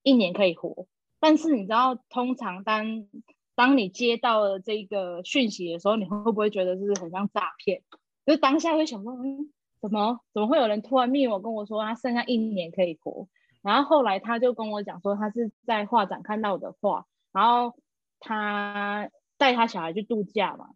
[0.03, 0.87] 一年可以活。
[1.19, 3.07] 但是你知道，通常当
[3.55, 7.83] 当你接到了这个讯息的时候，你会不会觉得就是很像诈骗？
[8.25, 13.29] 就当下会想说，嗯，怎么怎么会有人突然密我跟我说他剩下一年可以活？
[13.63, 17.77] 然后后来他就跟我讲说，他是在画展看到我的画，然后
[18.21, 20.71] 他带他小孩去度假嘛，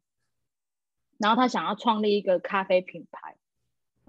[1.19, 3.37] 然后他想要创立一个咖啡品牌。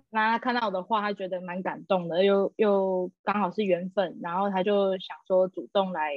[0.09, 6.13] 那他看到我的画，他觉得蛮感动的，又又刚好是缘分，然后他就想说主动来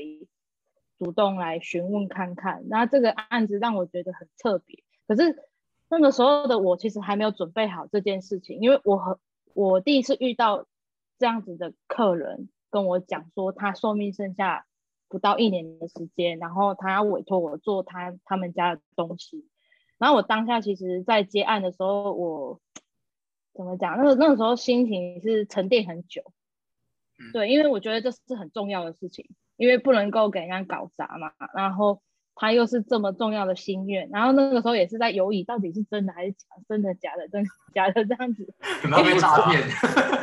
[1.01, 2.63] 主动来询问看看。
[2.69, 5.49] 那这个案子让我觉得很特别，可是
[5.89, 9.19] 那个时候的我其实还没有准备好这件事情，因为我和
[9.55, 10.67] 我第一次遇到
[11.19, 14.67] 这样子的客人跟我讲说，他寿命剩下
[15.09, 19.49] 不到一年的时间，然后他要委托我做他他们家的东西，
[19.99, 22.61] 然后我当下其实在接案的时候我。
[23.53, 23.97] 怎么讲？
[23.99, 26.23] 那个那个时候心情是沉淀很久，
[27.33, 29.29] 对，因为我觉得这是很重要的事情，
[29.61, 31.31] 因为不能够给人家搞砸嘛。
[31.55, 32.01] 然后
[32.35, 38.55] 他又是这么重要的心愿，然后那个时候也是在犹疑，到底是真的还是假，真的假的，真的假的这样子。
[38.85, 39.63] 有没有被诈骗？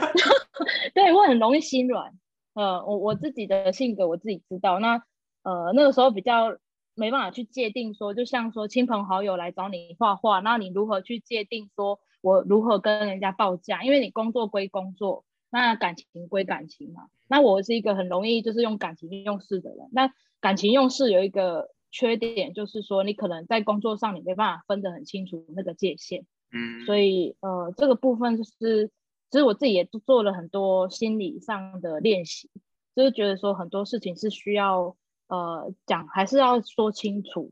[0.95, 2.12] 对我很容易心软。
[2.56, 4.80] 呃，我我自己的性格我自己知道。
[4.80, 5.04] 那
[5.43, 6.58] 呃那个时候比较
[6.95, 12.00] 没办法去界定说，就像说亲朋好友来找你画画，那你如何去界定说？
[12.21, 13.84] 我如何跟人家报价？
[13.84, 17.07] 因为你工作归工作，那感情归感情嘛。
[17.27, 19.88] 那我是一个很容易就是用感情用事的人。
[19.91, 26.25] 那感情用事有一个缺点，就是说你可能在工作上你没办法分得很清楚那个界限。
[26.51, 26.86] 嗯。
[26.86, 28.88] 所以呃，这个部分就是，
[29.29, 32.49] 其实我自己也做了很多心理上的练习，
[32.95, 34.95] 就是觉得说很多事情是需要
[35.27, 37.51] 呃讲，还是要说清楚，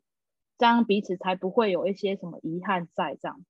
[0.58, 3.46] 这样彼此才不会有一些什么遗憾在这样。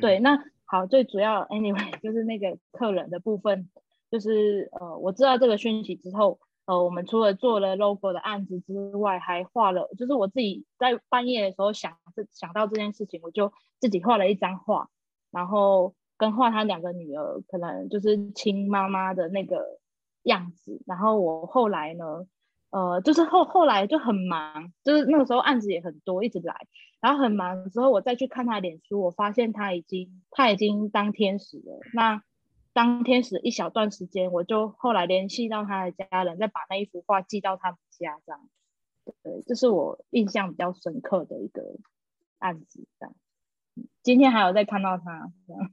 [0.00, 0.42] 对，那。
[0.68, 3.70] 好，最主要，anyway，就是那个客人的部分，
[4.16, 14.88] 就是呃，我知道这个讯息之后，呃，我们除了做了 logo 的案子之外，还画了，就是我自己在半夜的时候想这想到这件事情，我就自己画了一张画，
[15.30, 19.78] 然后跟画他两个女儿，可能就是亲妈妈的那个
[20.22, 22.26] 样子，然后我后来呢。
[22.70, 26.54] 呃，就是后后来就很忙，就是那个时候案子也很多，一直来，
[27.00, 31.78] 然后很忙之后，我再去看他脸书，我发现他已经他已经当天使了。
[31.94, 32.22] 那
[32.76, 38.50] 当天时一小段时间，我就后来联系到他的家人，再把那一幅画寄到他们家，这样。
[39.22, 41.62] 对，这是我印象比较深刻的一个
[42.36, 43.16] 案子，这样。
[44.02, 45.72] 今天还有再看到他，这样。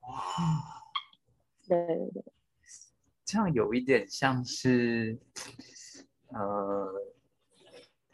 [0.00, 0.20] 哇，
[1.66, 2.24] 对对对，
[3.24, 5.18] 这样有一点像是，
[6.26, 6.92] 呃，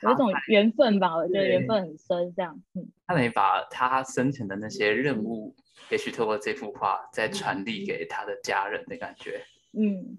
[0.03, 2.63] 有一种缘分吧，我觉得缘分很深，这样。
[2.75, 5.57] 嗯，他等于把他生前的那些任务。
[5.89, 10.19] 也许透过这幅画再传递给他的家人的感觉，嗯，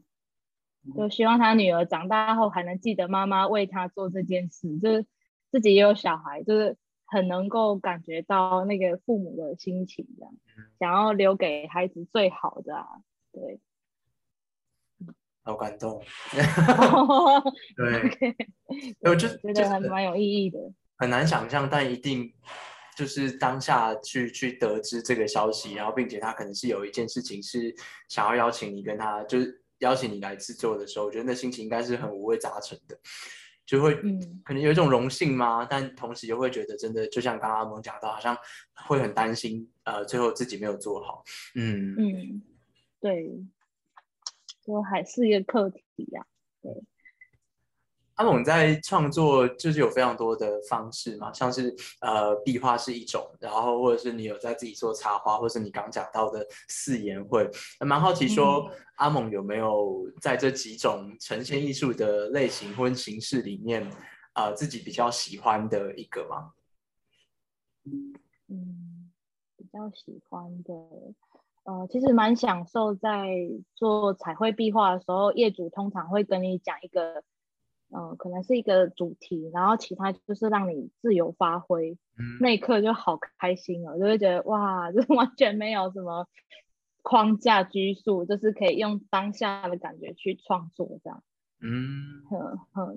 [0.96, 5.06] 就希望他女儿长大后还能记得妈妈为他做这件事，就是
[5.52, 10.34] 自己也有小孩，就是很能够感觉到那个父母的心情，这样
[10.80, 12.88] 想要留给孩子最好的，啊，
[13.32, 13.60] 对，
[15.44, 16.02] 好感动，
[17.78, 18.36] 对，
[19.10, 20.60] 我就觉得还蛮有意义的，
[20.98, 22.34] 很难想象，但一定。
[23.02, 27.76] 就是当下去去得知这个消息，然后并且他可能是有一件事情是
[28.08, 32.96] 想要邀请你跟他，就是邀请你来制作的时候，我觉得那心情应该是很五味杂陈的，
[33.66, 33.96] 就会
[34.44, 35.66] 可能有一种荣幸嘛？
[35.66, 38.38] 但同时又会觉得真的，就像刚刚阿蒙讲到，好像
[38.86, 41.24] 会很担心，呃，最后自己没有做好。
[41.56, 42.42] 嗯嗯，
[43.00, 43.32] 对，
[44.64, 46.24] 就还是一个课题呀，
[46.62, 46.72] 对。
[48.22, 63.90] 阿猛在创作就是有非常多的方式嘛，像是呃壁画是一种，然后或者是你有在自己做插画，或者是你刚讲到的四言会，蛮好奇说阿猛有没有在这几种呈现艺术的类型或形式里面，
[64.36, 66.52] 呃自己比较喜欢的一个吗？
[68.50, 69.12] 嗯，
[69.58, 70.74] 比较喜欢的，
[71.64, 73.32] 呃，其实蛮享受在
[73.74, 77.24] 做彩绘壁画的时候，业主通常会跟你讲一个。
[77.94, 86.26] 嗯，可能是一个主题，然后其他就是让你自由发挥，嗯那一刻就好开心哦，就会觉得哇， 就是完全没有什么
[87.02, 91.22] 框架拘束，就是可以用当下的感觉去创作这样。
[91.60, 92.24] 嗯，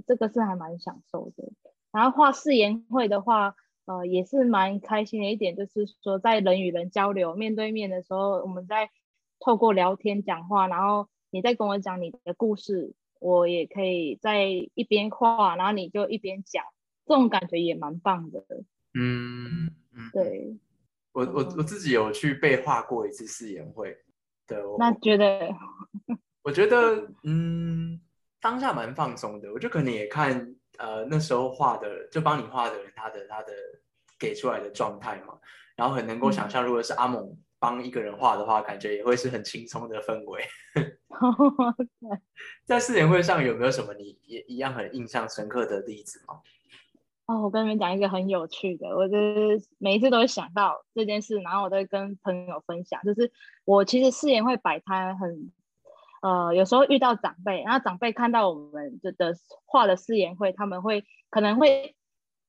[0.07, 1.52] 这个是还蛮享受的。
[1.90, 8.90] 然后画誓言会的话，呃，也是蛮开心的一点，就是说在人与人交流、面对面的时候，我们在
[9.40, 12.94] 透过聊天讲话，然后你在跟我讲你的故事。
[13.24, 16.62] 我也可以在一边画，然后你就一边讲，
[17.06, 18.44] 这种感觉也蛮棒的。
[18.92, 20.54] 嗯嗯，对，
[21.12, 23.96] 我我我自己有去被画过一次试演会
[24.46, 25.48] 的，那觉得，
[26.44, 27.98] 我觉得嗯，
[28.42, 29.50] 当下蛮放松的。
[29.54, 33.54] 我就可能也看呃那时候画的，就帮你画的人他的他的
[34.18, 35.38] 给出来的状态嘛，
[35.76, 37.34] 然后很能够想象，如果是阿猛。
[37.64, 40.44] 帮一个人画的话，感觉也会是很轻松的氛围。
[42.66, 46.42] 在四联会上有没有什么你也一样很印象深刻的例子吗？
[47.24, 53.00] 哦，我跟你们讲一个很有趣的，我就是每一次都会想到这件事，然后我都会跟朋友分享。
[53.03, 53.33] 就是
[53.64, 55.50] 我其实誓言会摆摊，很
[56.20, 61.96] 呃，有时候遇到长辈，然后长辈看到我们的的画的誓言会，他们会可能会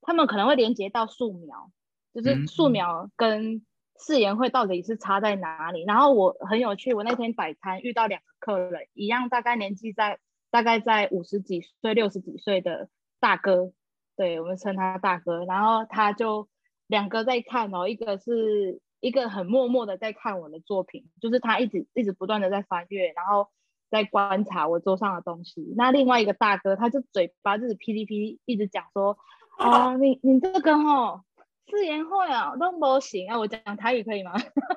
[0.02, 1.72] 他们可能会连接到素描，
[2.14, 3.66] 就是素描跟。
[3.98, 5.84] 誓言会到底是差在哪里？
[5.86, 10.20] 然后我很有趣，我那天摆摊遇到两个客人，一样大概年纪在
[10.52, 13.72] 大概在五十几岁、六十几岁的大哥，
[14.18, 15.46] 对我们称他大哥。
[15.46, 16.50] 然后他就
[16.88, 23.48] 两个在看哦，一个是一个很默默的在看我的作品，就是他一直一直不断的在翻阅，然后
[23.90, 25.74] 在观察我桌上的东西。
[25.78, 29.18] 那另外一个大哥，他就嘴巴就是噼里噼里一直讲说，
[29.58, 31.24] 啊，你你这个哦。
[31.68, 33.38] 誓言会啊，都不行啊！
[33.38, 34.34] 我讲台语可以吗？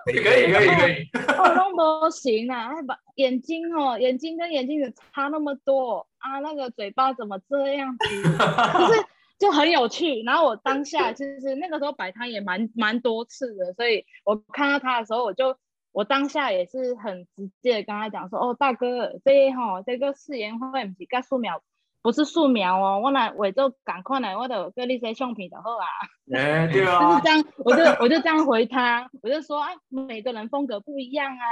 [0.07, 1.09] 可以可以可以可以。
[1.37, 2.70] 哦，都不行啊！
[2.83, 8.22] 把眼睛哦，眼睛跟眼睛的差那么多啊，那个嘴巴怎么这样子？
[8.79, 9.05] 就是
[9.38, 10.22] 就很有趣。
[10.22, 15.57] 然后我当下其实那个时候摆摊也蛮蛮多次的，所以我看到他的时候，我就
[15.92, 21.62] 我当下也是很直接跟他讲说：“哦，大哥，这哈这个誓言会不是告素描。”
[22.00, 25.87] 不是素描哦，我来我就赶快来，我就跟你些相片就好啊。
[26.34, 31.44] 哎，对啊，就是这样，我就我就这样回他，我就说啊，每个人风格不一样啊，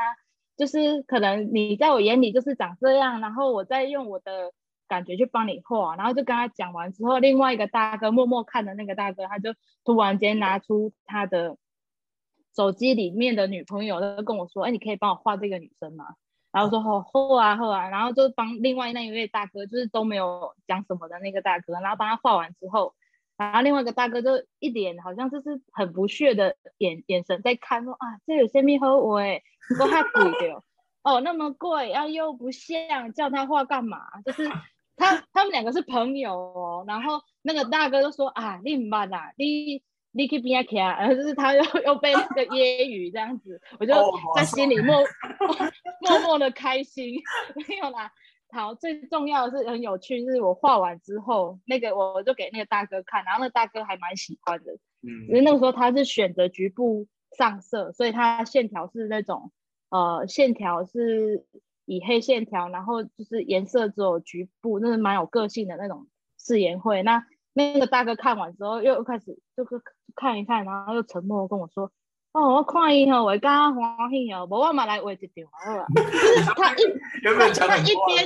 [0.57, 4.53] 就是可能你在我眼里就是长这样，然后我再用我的
[4.89, 9.55] 感觉去帮你画，然后就跟他讲完之后，另外一个大哥默默看的那个大哥，他就
[9.85, 11.57] 突然间拿出他的
[12.55, 16.05] 手机里面的女朋友，就跟我说，哎，你可以帮我画这个女生吗？
[16.57, 22.95] 然后说好厚啊厚啊，然后就帮另外那一位大哥，就是都没有讲什么的那个大哥，然后帮他画完之后，
[23.37, 29.43] 然后另外一个大哥就一脸好像就是很不屑的眼眼神在看，说啊这有些咪和我哎，
[29.77, 30.63] 说太贵的
[31.03, 33.99] 哦，那么贵，然后又不像，叫他画干嘛？
[34.25, 34.49] 就是
[34.97, 39.83] 他他们两个是朋友哦，然后那个大哥就说啊，你唔办啦，你
[40.17, 43.93] 立刻变起来，然后就是他又又 被那个揶揄这样子，我就
[44.35, 45.05] 在心里默
[46.01, 47.15] 默默的开心，
[47.69, 48.11] 没有啦。
[48.51, 57.07] 好，最重要的是很有趣，就是我画完之后，那个我就给那个大哥看，然后那大哥还蛮喜欢的，嗯，因为那个时候他是选择局部
[57.37, 59.53] 上色，所以他线条是那种
[59.91, 61.45] 呃线条是
[61.85, 66.07] 以黑线条，然后就是颜色只有局部，那是蛮有个性的那种
[66.39, 67.03] 誓言会。
[67.03, 69.83] 那那个大哥看完之后又开始就是
[70.15, 71.91] 看一看，然后又沉默跟我说。
[72.33, 75.87] 哦，我看伊吼，我刚刚欢喜哦，无我嘛来画一张好了。
[75.97, 76.83] 就是他一
[77.57, 78.25] 他一边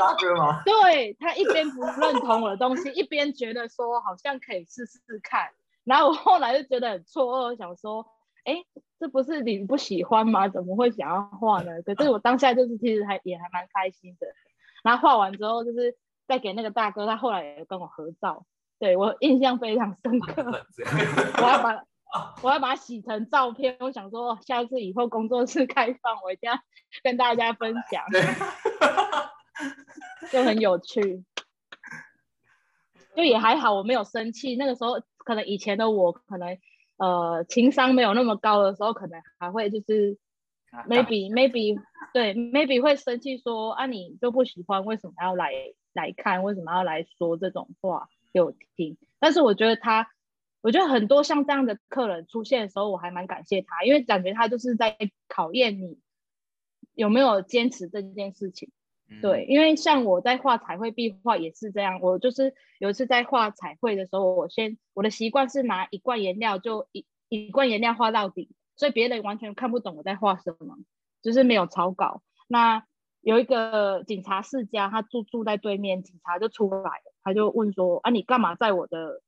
[0.65, 5.49] 对他一边不认同我的东西，一边觉得说好像可以试试看。
[5.85, 8.05] 然后我后来就觉得很错愕，想说，
[8.45, 8.65] 哎，
[8.99, 10.49] 这不是你不喜欢吗？
[10.49, 11.71] 怎么会想要画呢？
[11.83, 14.27] 可是我当下就是其实还也还蛮开心的。
[14.83, 18.45] 然后画完之后，就是再给那个大哥，他后来也跟我合照，
[18.81, 20.43] 对我印象非常深刻。
[21.41, 21.85] 我要把。
[22.43, 26.59] 我要把它洗成照片，我想说，下次以后工作室开放，我一定要
[27.05, 28.03] 跟大家分享，
[30.33, 31.23] 就很有趣，
[33.15, 34.57] 就也还好，我没有生气。
[34.57, 36.59] 那个时候，可能以前的我，可能
[36.97, 40.19] 呃情商没有那么高的时候，可能还会就是
[40.89, 41.81] maybe maybe
[42.13, 45.53] 对 maybe 会生气说啊，你就不喜欢，为什么要来
[45.93, 48.97] 来看，为什么要来说这种话给我听？
[49.19, 50.11] 但是我觉得他。
[50.63, 54.95] 我觉得很多像这样的客人出现的时候，我还蛮感谢他，因为感觉他就是在
[55.27, 55.99] 考验你
[56.93, 58.71] 有没有坚持这件事情。
[59.23, 70.77] 对，因为像我在画彩绘壁画也是这样，我就是有一次在画彩绘的时候，我先我的习惯是拿一罐颜料就一一罐颜料画到底，所以别人完全看不懂我在画什么，
[71.23, 72.23] 就是没有草稿。
[72.49, 72.85] 那
[73.23, 79.23] 有一个警察世家，他住住在对面，警察就出来了，他就问说：“啊，你干嘛在我的？”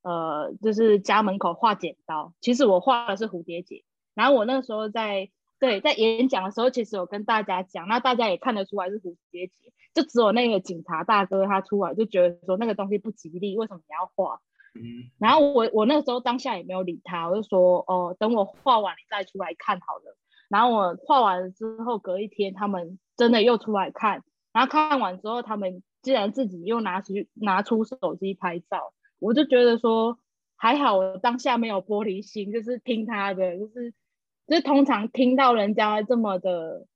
[0.00, 3.82] 呃，就是家门口画剪刀，其实我画的是蝴蝶结。
[4.14, 9.54] 然后我那个时候在对在演讲的时候，其实有跟大家讲，那大家也看得出来是蝴蝶结，
[9.92, 14.40] 就只有那个警察大哥他出来就觉得说那个东西不吉利，为什么你要画？
[14.76, 15.10] 嗯。
[15.18, 20.16] 然后我我那个时候当下也没有理他，我就说哦，等我画完你再出来看好了。
[20.48, 28.94] 然后我画完了之后，隔一天他们真的又出来看，然后看完之后，他们既然自己又拿出拿出手机拍照。
[29.18, 30.18] 我就觉得说
[30.56, 33.92] 还好，我当下没有玻璃心，就是听他的，就是
[34.46, 36.86] 就是通常听到人家这么的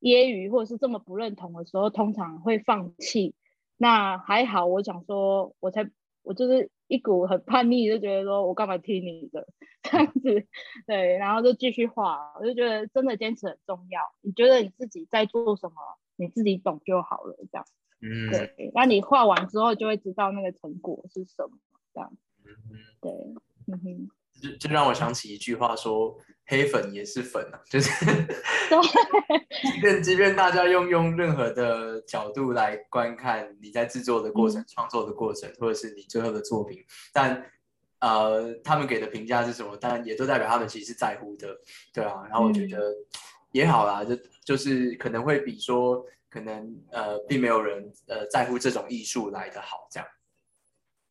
[0.00, 3.34] 揶揄或者是这么不认同的时候，通常会放弃。
[3.76, 5.90] 那还好，我想说，我才
[6.22, 9.46] 我就是一股很叛逆，就觉得说我干嘛听你的
[9.82, 10.46] 这样子，
[10.86, 12.32] 对，然后就继续画。
[12.40, 14.00] 我就觉得真的坚持很重要。
[14.22, 15.74] 你觉得你自己在做什么，
[16.16, 17.66] 你自己懂就好了，这样。
[18.02, 21.56] 嗯，对，那你画完之后就会知道那个成果是什么，
[21.94, 22.12] 这样。
[22.44, 22.52] 嗯
[23.00, 23.10] 对，
[23.66, 24.08] 嗯哼，
[24.40, 26.16] 就就让我想起一句话，说
[26.46, 27.90] 黑粉也是粉啊，就是，
[29.62, 36.78] 即便即便大家用用任何的角度来观看你在制作的过程、创作的过程，或者是你最后的作品，
[37.12, 37.44] 但
[38.00, 39.76] 呃，他们给的评价是什么？
[39.80, 41.48] 但也都代表他们其实是在乎的，
[41.92, 42.22] 对啊。
[42.28, 42.94] 然后我觉得
[43.50, 46.04] 也好啦，就就是可能会比说。
[46.28, 50.08] 可能呃，并没有人呃在乎这种艺术来的好，这样。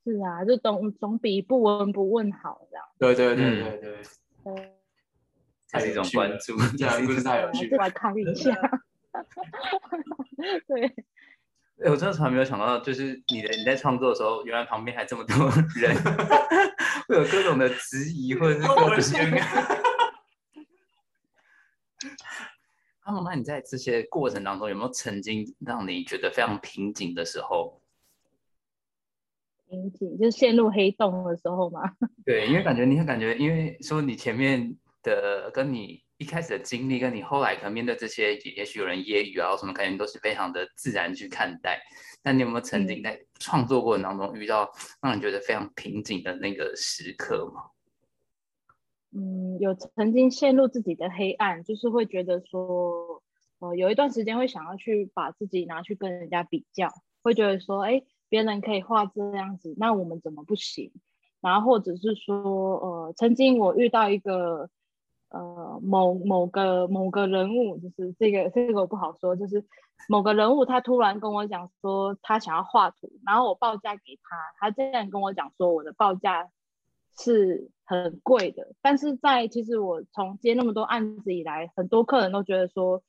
[0.04, 2.86] 是啊，就总总比不闻不问好，这样。
[3.00, 3.78] 对对对对
[4.44, 4.72] 对。
[5.68, 7.68] 这是一种关注， 这样故事太有趣。
[7.76, 8.54] 来看一下。
[10.68, 10.86] 对。
[11.84, 15.36] 哎，我真的从来没有想到，就是你的你在创作的时候，原来旁边还这么多
[15.76, 15.94] 人，
[17.08, 19.40] 会有各种的质疑，或者是各种。
[23.24, 27.82] 那你在这些过程当中有没有曾经让你觉得非常瓶颈的时候？
[29.68, 31.82] 瓶颈就是陷入黑洞的时候吗？
[32.26, 41.82] 对，因为感觉你会感觉，因为说你前面的跟你一开始的经历，跟你后来可能面对这些，也许有人揶揄啊什么，感觉都是非常的自然去看待。
[42.22, 47.62] 但你有没有曾经在创作过程当中遇到让你觉得非常瓶颈的那个时刻吗？
[49.18, 53.24] 嗯，有曾经陷入自己的黑暗，就是会觉得说，
[53.60, 56.90] 呃，有一段时间会想要去把自己拿去跟人家比较，
[57.24, 60.92] 会觉得说，哎，别人可以画这样子，那我们怎么不行？
[61.40, 64.70] 然后或者是说，呃，曾经我遇到一个，
[65.30, 69.64] 呃，某某个某个人物，就是这个这个我不好说，就是
[70.10, 76.50] 某个人物他突然跟我讲说他想要画图，然后我报价给他，他竟然跟我讲说我的报价。
[77.18, 83.04] 是很贵的，但是在其实我从接那么多案子以来，很多客人都觉得说，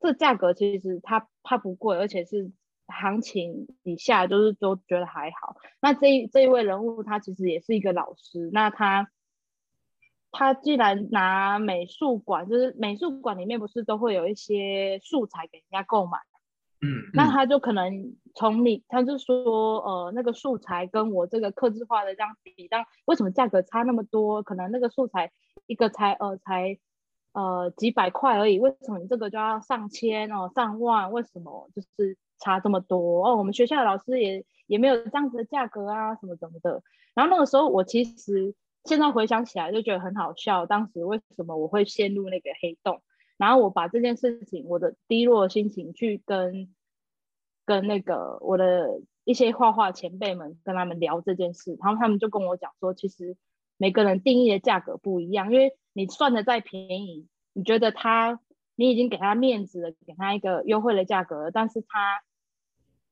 [0.00, 2.50] 这价格其实它它不贵，而且是
[2.86, 5.56] 行情以下，就是都觉得还好。
[5.80, 9.10] 那这一这一位人物他其实也是一个老师，那他
[10.32, 16.18] 他既然拿美术馆，就是美术馆里面不是都会有一些素材给人家购买，
[16.80, 24.42] 嗯，那他就可能从你，他就说，呃，那个素材跟我这个刻字化的这样比，但为什么价格差那么多？
[24.42, 25.32] 可能那个素材
[25.66, 26.78] 一个才呃才
[27.32, 31.12] 呃几百块而已，为什么你这个就要上千哦上万？
[31.12, 33.26] 为什么就是差这么多？
[33.26, 36.82] 哦，我们学校的老师也也没有这样子的价格啊，什么什么的。
[37.14, 38.54] 然后那个时候我其实。
[38.86, 43.02] 现在回想起来就觉得很好笑，当时为什么我会陷入那个黑洞？
[43.36, 46.74] 然后我把这件事情，我的低落心情去跟
[47.64, 53.36] 跟那个我的一些画画前辈们跟他们聊这件事，然后他们就跟我讲说，其实
[53.76, 58.40] 每个人定义的价格不一样，因为你算的再便宜，你觉得他
[58.74, 62.22] 你已经给他面子了，给他一个优惠的价格了，但是他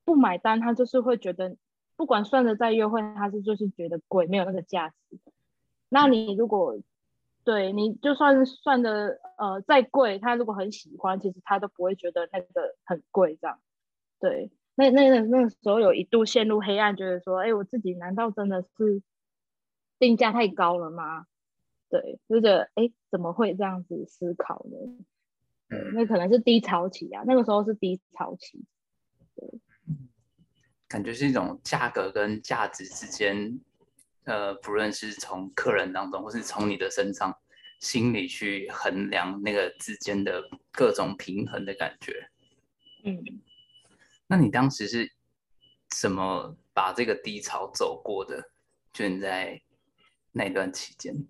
[0.03, 1.55] 不买单，他就是会觉得
[1.95, 5.19] 不管算的再优惠，他是就是觉得贵，没有那个价值。
[5.89, 6.77] 那你如果
[7.43, 13.59] 对你就算算的呃再贵，他如果很喜欢，其实他都不会觉得那个很贵这样。
[14.19, 19.01] 对，那那那那时候有一度陷入黑暗，觉得说，哎，我自己难道真的是
[19.97, 21.25] 定价太高了吗？
[21.89, 24.77] 对，就觉得哎，怎么会这样子思考呢？
[25.69, 28.65] 嗯，那可能是低潮期啊，那个时候是低潮期。
[29.35, 29.47] 对，
[30.87, 33.59] 感觉是一种价格跟价值之间。
[34.25, 37.35] 呃，不论是从客人当中，或是从你的身上，
[37.79, 42.29] 心里去衡量那个之间的各种平衡的感觉。
[43.03, 43.23] 嗯，
[44.29, 45.11] 那你当时是
[45.99, 48.51] 怎么把这个低潮走过的？
[48.93, 49.61] 就你在
[50.31, 51.27] 那段期间。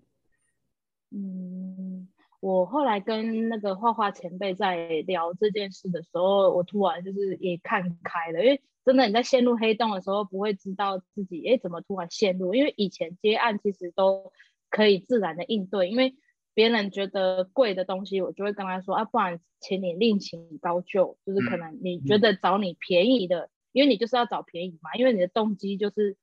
[1.10, 8.62] 嗯，我后来跟那个画画前辈在聊这件事的时候，我突然就是也看开了，因为。
[8.82, 14.32] 真的，你在陷入黑洞的时候，不会知道自己哎怎么突然陷入，因为以前接案其实都
[14.70, 16.14] 可以自然的应对，因为
[16.54, 26.16] 别人觉得贵的东西，我就会跟他说啊，不然请你另请高就，就是可能你觉得找你便宜的，因为你就是要找便宜嘛，因为你的动机就是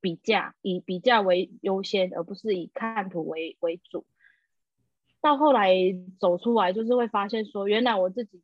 [0.00, 4.04] 比价，以比价为优先，而不是以看图为为主。
[5.20, 5.74] 到后来
[6.18, 8.42] 走出来，就是会发现说，原来我自己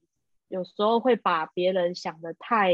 [0.49, 2.73] 有时候会把别人想的太。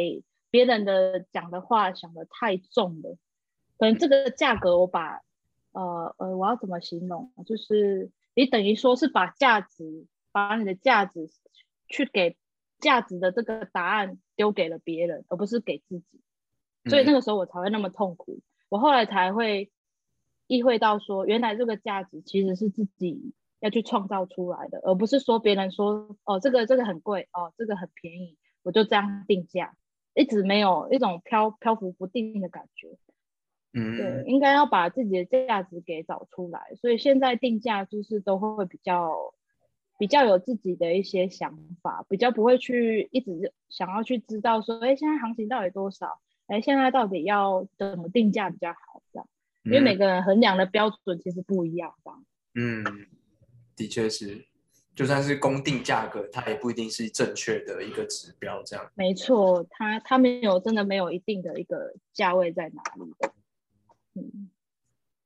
[0.52, 3.16] 别人的讲的话想的太重了，
[3.78, 5.22] 可能这个价格我把，
[5.72, 7.32] 呃呃，我要怎么形容？
[7.46, 11.28] 就是你等于说是把价值，把你的价值
[11.88, 12.36] 去给
[12.80, 16.20] 价值的这个答案丢给了别人，而不是给自己。
[16.88, 18.40] 所以那个时候我才会那么痛苦。
[18.68, 19.70] 我后来才会
[20.46, 29.76] 意会到说，原来这个价值其实是自己要去创造出来的，而不是说别人说哦这个这个很贵哦这个很便宜，我就这样定价。
[30.14, 32.98] 一直没有一种漂漂浮不定的感觉，
[33.74, 39.34] 嗯，对，应该要把自己的价值给找出来，所以现在定价就是都会比较
[39.98, 46.20] 比较有自己的一些想法，比较不会去一直想要去知道说，哎，现在行情到底多少？
[46.46, 49.02] 哎，现在到底要怎么定价比较好？
[49.12, 49.28] 这样，
[49.64, 52.84] 因为每个人衡量的标准其实不一样，这样，嗯，
[53.76, 54.44] 的确是。
[54.94, 58.62] 就算是公定价格，它也不一定是正确的一个指标。
[58.62, 63.32] 这样没错，它它没有真的没有一定的一个价位在哪里的。
[64.14, 64.50] 嗯，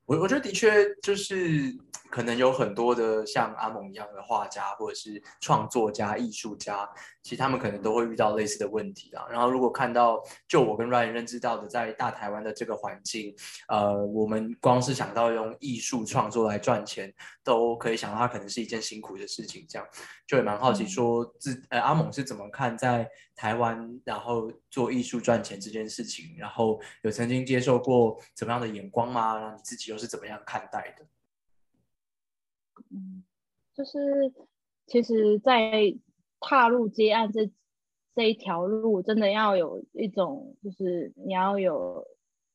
[0.06, 1.76] 我我觉得的确就是
[2.10, 6.88] 可能有很多的像阿蒙一样的画家，或者是创作家、艺术家，
[7.22, 9.26] 其实他们可能都会遇到类似的问题啊。
[9.28, 13.34] 然后如果看到就我跟 Ryan 认知到的，在大台湾的这个环境，
[13.68, 19.66] 呃，我们光是想到用艺术创作来赚钱，都可以想到它可能是一件辛苦的事情。
[19.68, 19.86] 这样
[20.26, 29.36] 就也蛮好奇，说自呃阿蒙是怎么看在台湾然后做艺术赚钱这件事情，然后有曾经接受过怎么样的眼光吗？
[29.36, 31.06] 然后你自己是怎么样看待的？
[32.90, 33.24] 嗯，
[33.74, 34.32] 就是
[34.86, 35.96] 其实，在
[36.40, 37.50] 踏入接案这
[38.14, 42.06] 这一条路，真的要有一种，就是你要有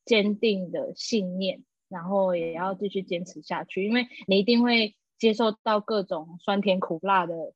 [0.04, 7.52] 坚定的信念，然后也要继续坚持下去，因为你一定会接受到各种酸甜苦辣的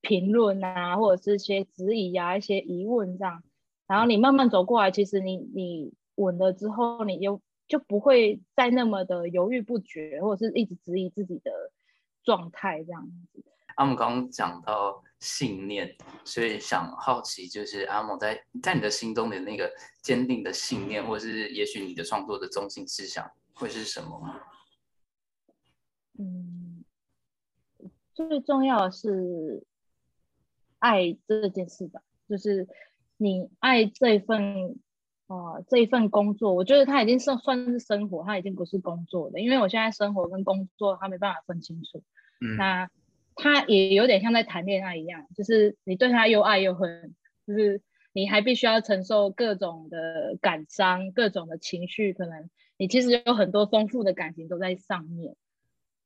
[0.00, 3.42] 评论啊，或者是一些质疑啊，一些疑问这样，
[3.86, 11.50] 然后你慢慢走过来，其实你你稳了之后，你又就不会再那么的犹豫不决，或者是一直质疑自己的。
[12.22, 13.42] 状态这样子，
[13.76, 24.38] 阿姆刚刚讲到信念，所以想好奇，就是阿姆在在你的心中的那个坚定的信念，或是也许你的创作的中心思想会是什么？
[26.18, 26.84] 嗯，
[28.12, 29.64] 最重要的是
[30.78, 32.68] 爱这件事吧，就是
[33.16, 34.78] 你爱这份
[35.30, 42.02] 哦，这一份工作，我觉得他已经算算是生活，他已经不是工作的，因为我现在生活跟工作他没办法分清楚。
[42.40, 42.90] 嗯，那
[43.36, 47.14] 他也有点像在谈恋爱一样，就是你对他又爱又恨，
[47.46, 47.80] 就是
[48.12, 55.36] 你还必须要承受各种的感伤、各种的情绪，可能你其实有很多丰富的感情都在上面。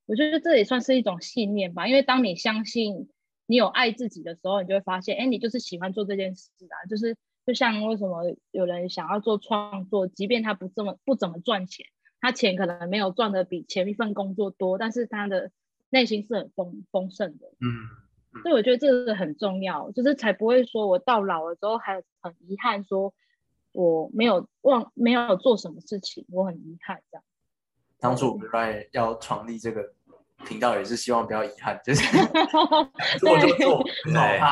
[0.04, 3.08] 我觉得这也算是一种信念吧，因为当你相信
[3.46, 7.16] 你有爱自己的时候，你就会发现，哎，你就是喜欢做这件事啊，就是。
[7.47, 11.86] 就像为什么有人想要做创作，即便他不这么不怎么赚钱，
[12.20, 15.51] 他钱可能没有赚的比前一份工作多，但是他的
[15.90, 17.47] 内心是很丰丰盛的。
[17.61, 23.12] 嗯，所以我觉得这个很重要，就是才不会说我到老了之后还很遗憾，说
[23.72, 27.24] 我没有忘没有做什么事情，我很遗憾这样。
[27.99, 29.92] 当初我们 Ryan 要创立这个
[30.47, 32.03] 频道，也是希望不要遗憾，就是
[33.20, 33.84] 做就做，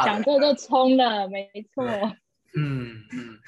[0.04, 1.84] 想做就冲了，没错。
[2.54, 3.40] 嗯嗯，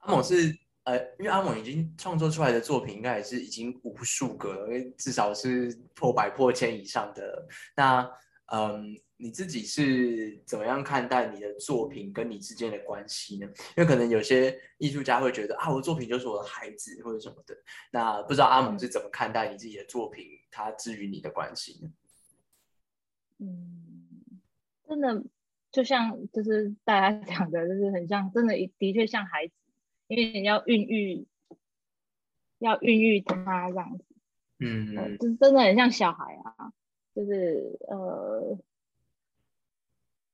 [0.00, 7.46] 阿猛是呃，因为阿猛已经创作出来的作品，应该也是已经无数个，至少是破百破千以上的。
[7.76, 8.10] 那
[8.52, 13.46] 嗯，你自己是怎么样看待你的作品跟你之间的关系呢？
[13.76, 17.56] 因为可能有些艺术家会觉得啊，我的作品就是我的孩子或者什么的。
[17.92, 21.90] 那不知道阿猛是怎么看待你自己的作品，它至于你的关系呢？
[23.38, 24.08] 嗯，
[24.88, 25.22] 真的。
[25.72, 29.54] 就像就是大家 讲的，就是很像，真的的确像孩子，
[30.08, 31.26] 因为你要孕育，
[32.58, 34.04] 要孕育他这样子，
[34.58, 36.72] 嗯，就是真的很像小孩啊，
[37.14, 38.58] 就是呃，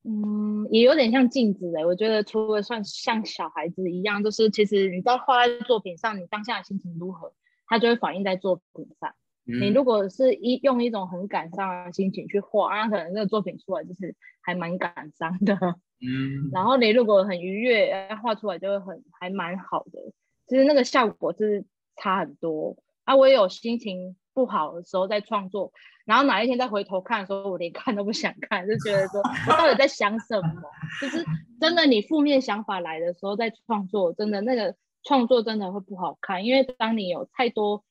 [0.04, 7.34] 嗯，也有点像镜子哎，我觉得除了算像小孩子一样，就是其实你在画在作品上，你当下的心情如何，
[7.66, 9.14] 它就会反映在作品上。
[9.46, 15.54] 你如果是一用一种很感伤的心情去画，那可能那个作品出来就是还蛮感伤的。
[16.00, 20.12] 嗯， 然后你如果很愉悦，画出来就会很还蛮好的。
[20.48, 21.64] 其实那个效果是
[21.96, 22.76] 差很多。
[23.04, 25.72] 啊，我也有心情不好的时候在创作，
[26.04, 30.62] 然后哪一天再回头看的时候，我连看都不想看，就觉得说我到底在想什么？
[31.00, 31.24] 就是
[31.60, 34.74] 真的，你负面想法来的时候在创作，真的那个
[35.04, 37.84] 创作真的会不好看，因为当你有太多。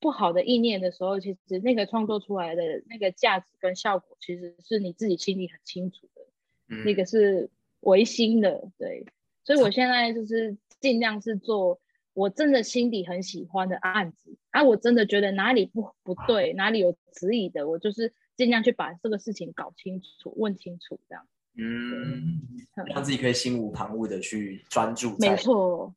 [0.00, 9.06] 不好的意念的时候，其实那个创作出来的那个价值跟效果，其实是你自己心里很清楚的，那个是唯心的，对。
[9.44, 11.80] 所以我现在就是尽量是做
[12.14, 21.26] 我真的心底很喜欢的案子，啊，我真的觉得哪里不不对，哪里有质疑的，我就是尽量去把这个事情搞清楚、问清楚，这样。
[21.56, 22.40] 嗯，
[22.86, 25.16] 让自己可以心无旁骛的去专注。
[25.18, 25.94] 没错。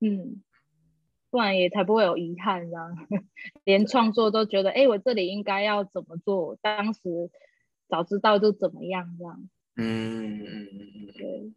[0.00, 0.42] 嗯。
[1.32, 3.08] 不然也才不会有遗憾，这样
[3.64, 6.58] 连创作都觉得，哎，我这里应该要怎么做？
[6.60, 7.00] 当时
[7.88, 9.48] 早知道就怎么样，这样。
[9.76, 11.52] 嗯嗯嗯嗯，对。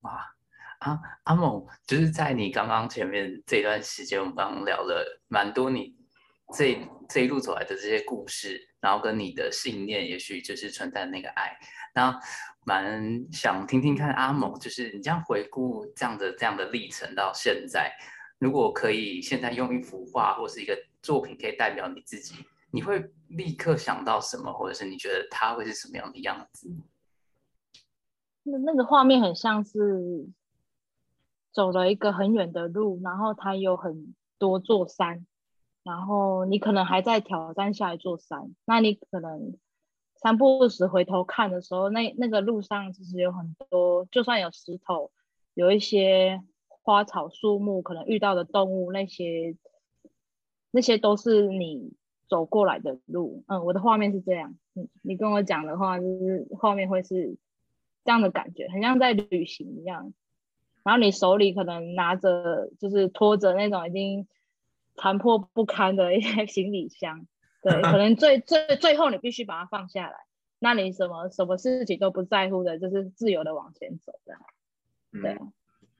[0.00, 0.34] 哇，
[0.80, 5.94] 阿阿猛，就是在你刚刚前面这段时间，我们刚刚聊了蛮多你
[6.52, 6.76] 这
[7.08, 11.56] 这一路走来的这些故事，然后跟你的信念，也许就是存在那个爱。
[11.94, 12.18] 那
[12.66, 17.96] 蛮想听听看阿猛，就是你这样回顾这样的这样的历程到现在。
[18.44, 22.34] 如果可以，现在用一幅画或是一个作品可以代表你自己，
[22.70, 26.70] 你会立刻想到什么，或者是你觉得它会是什么样的样子？
[28.42, 30.28] 那那个画面很像是
[31.54, 35.26] 走了一个很远的路，然后它有很多座山，
[35.82, 38.54] 然后你可能还在挑战下一座山。
[38.66, 39.56] 那你可能
[40.16, 45.10] 三步二时回头看的时候，那那个路上其实有很多，就算有石头，
[45.54, 46.42] 有一些。
[46.84, 49.56] 花草树木可能遇到的动物，那些
[50.70, 51.94] 那些都是你
[52.28, 53.42] 走过来的路。
[53.48, 54.54] 嗯，我的画面是这样。
[54.74, 57.38] 你，你跟我讲的话，就是画面会是
[58.04, 60.12] 这样的感觉，很像在旅行一样。
[60.82, 64.28] 然后你手里可能拿着，就是拖着那种已经
[64.94, 67.26] 残破不堪的一些 行李箱。
[67.62, 70.16] 对，可能最最最后你必须把它放下来，
[70.58, 74.36] 那你什么什么事情都不在乎的，就是自由的往前走的。
[75.22, 75.38] 对。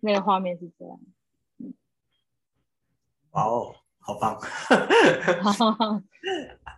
[0.04, 1.00] 那个画面是这样，
[3.30, 4.38] 哇哦，好棒！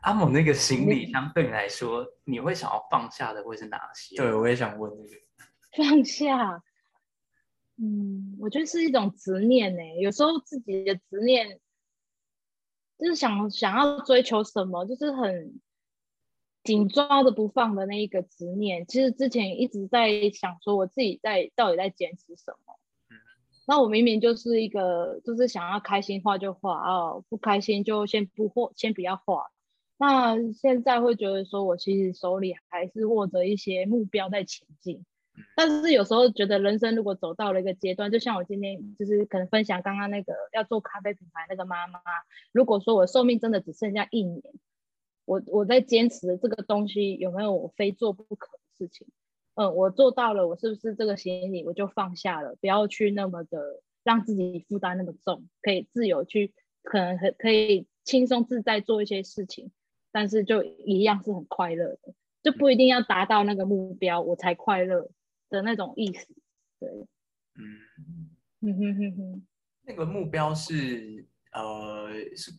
[0.03, 4.15] 阿猛，那个行李箱对你来说，你会想要放下的会是哪些？
[4.15, 5.21] 对，我也想问这个。
[5.77, 6.63] 放下，
[7.79, 9.83] 嗯，我觉得是一种执念呢。
[10.01, 11.59] 有时候自己的执念，
[12.97, 15.61] 就是想想要追求什么，就是很
[16.63, 18.87] 紧抓着不放的那一个执念。
[18.87, 22.66] 其实之前一直在想说，我自己在到底在坚持什么。
[23.67, 29.51] 那我明明就是一个，就是想要开心画就画哦，不开心就先不画，先不要画。
[29.99, 35.05] 那现在会觉得说，我其实手里还是握着一些目标在前进。
[35.55, 42.01] 但是有时候觉得人生如果走到了一个阶段，就像我今天就是可能分享刚刚那个要做咖啡品牌那个妈妈，
[42.53, 44.43] 如果说我寿命真的只剩下一年，
[45.25, 49.07] 我我在坚持这个东西有没有我非做不可的事情？
[49.57, 59.73] 嗯，我做到了，我是不是这个行李我就放下了，不要去那么的让自己负担那么重，可以自由去，可能可可以轻松自在做一些事情，
[60.13, 65.11] 但是就一样是很快乐的，就不一定要达到那个目标我才快乐。
[65.49, 66.27] 的那种意思，
[66.81, 66.91] 对，
[67.55, 67.79] 嗯，
[68.63, 69.47] 嗯哼哼哼，
[69.85, 72.51] 那个目标是呃是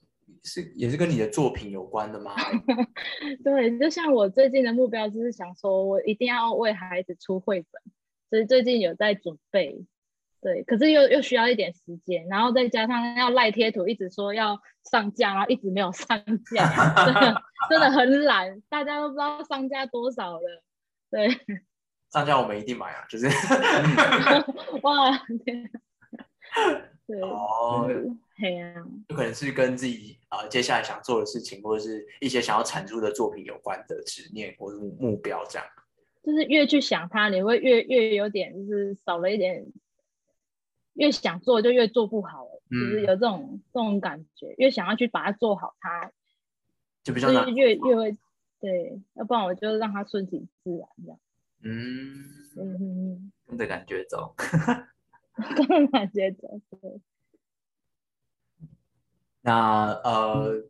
[0.43, 2.33] 是也是跟你的作品有关的吗？
[3.43, 7.81] 对，就像我最近的目标就是想说，我一定要为孩子出绘本，
[8.29, 9.85] 所以最近有在准备，
[10.41, 14.59] 对，可是又又需要一点时间，然后再加上要赖贴图，一直说要
[14.89, 16.17] 上架，然后一直没有上
[16.53, 20.63] 架，真的真的很懒，大家都不知道上架多少了，
[21.11, 21.29] 对。
[22.09, 23.27] 上架我们一定买啊，就是
[24.83, 25.11] 哇，
[27.05, 27.89] 对，哦，
[28.39, 28.73] 嘿啊，
[29.09, 35.67] 有可能是跟自己啊接下来想做的事情，或者是一些想要产出的作品有关的执念或者目标，这样。
[36.23, 39.65] 就是越去想它，你会越越有点，就是少了一点，
[40.93, 46.11] 越想做就越做不好，就是有这种这种感觉，越想要去把它做好，它
[47.03, 48.17] 就比较难，越越会
[48.59, 51.19] 对，要不然我就让它顺其自然这样。
[51.63, 52.23] 嗯
[52.55, 54.35] 嗯，跟着感觉走，
[55.55, 56.61] 跟着感觉走。
[56.81, 57.01] 对。
[59.47, 60.61] 那呃，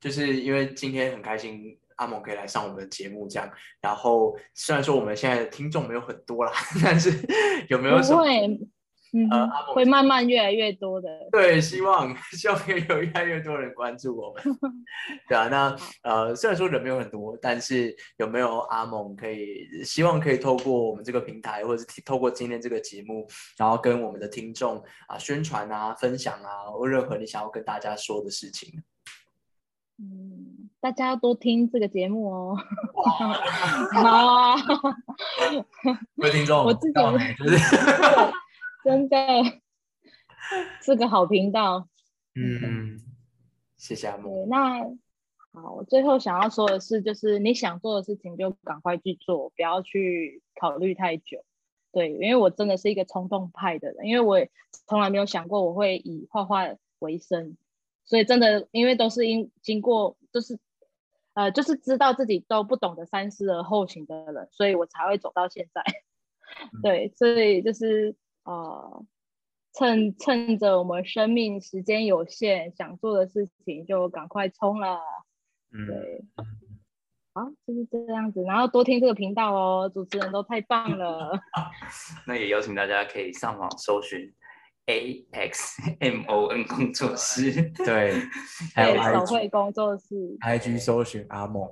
[0.00, 3.46] 就是因为今天很开心，阿蒙可以来上我们的节目，这样。
[3.82, 6.52] 然后虽然说我们现在的听众没有很多啦，
[6.82, 7.10] 但是
[7.68, 8.24] 有没有什么？
[9.16, 9.30] 嗯，
[9.72, 11.08] 会慢慢越来越多的。
[11.30, 14.42] 对，希望 希望可以有越来越多人关注我们。
[15.28, 23.24] 对啊，那呃，虽然说人没有很多，但是有没有阿蒙可以希望可以透过我们这个平台，或者是透过今天这个节目，
[23.56, 28.82] 然后跟我们的听众啊宣传啊、分享啊，或任何你想要跟大家说的事情。
[30.00, 32.56] 嗯，大家要多听这个节目哦。
[33.94, 34.56] 好啊，
[36.16, 36.94] 各位听众，我自己
[37.38, 37.56] 就是。
[38.84, 39.16] 真的
[40.82, 41.88] 是个好频道，
[42.34, 43.00] 嗯，
[43.78, 44.46] 谢谢阿木。
[44.46, 44.84] 那
[45.52, 51.42] 好，我最后想要说的是，就是你想做的事情就赶快去做，不要去考虑太久。
[51.92, 54.46] 对，因为我真的是一个冲动派的人，因为我
[54.86, 56.66] 从来没有想过我会以画画
[56.98, 57.56] 为生，
[58.04, 60.58] 所以真的因为都是因经过，就是
[61.32, 65.82] 呃，就是知道自己都不懂得三思而后行的人，所以我才会走到现在。
[66.82, 68.14] 对，所以就是。
[68.44, 69.04] 呃，
[69.74, 75.00] 趁趁着我们生命时间有限，想做的事情就赶快冲了。
[75.70, 76.24] 对，
[77.34, 78.42] 好，就是这样子。
[78.42, 81.38] 然后多听这个频道哦，主持人都太棒了。
[82.26, 84.32] 那也邀请大家可以上网搜寻
[84.86, 88.12] A X M O N 工作室，对，
[88.74, 91.68] 还有手绘工作室，I G 搜寻阿梦。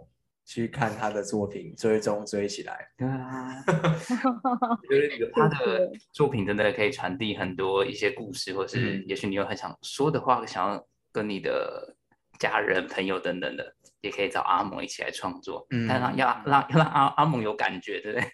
[0.53, 2.87] 去看他的作品，追踪追起来。
[2.99, 3.65] 对啊，
[4.87, 11.97] 就是他的作品真的可以传递很多一些故事，或是也许你有很想说的话，想要跟你的
[12.39, 15.67] 家人、朋友等等的，也可以找阿蒙一起来创作。
[15.71, 18.29] 嗯，但让要让要让阿阿蒙有感觉，对不对？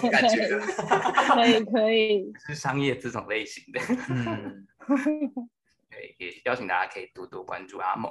[0.03, 0.49] 有感觉，
[1.35, 2.33] 可以可以。
[2.47, 3.81] 是商业这种类型的。
[4.09, 4.67] 嗯，
[5.91, 8.11] 对，也邀请大家可以多多关注阿蒙。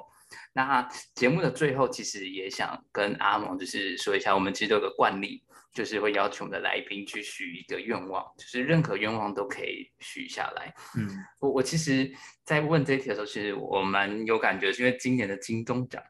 [0.53, 10.73] 那节目的最后，其实也想跟阿蒙就是说一下，我们其实有个惯例，就是会要求我们的来宾去许一个愿望，就是任何愿望都可以许下来。
[10.97, 11.07] 嗯，
[11.39, 12.11] 我我其实，
[12.43, 16.01] 在问这题的时候，其实我蛮有感觉，是因为今年的金钟奖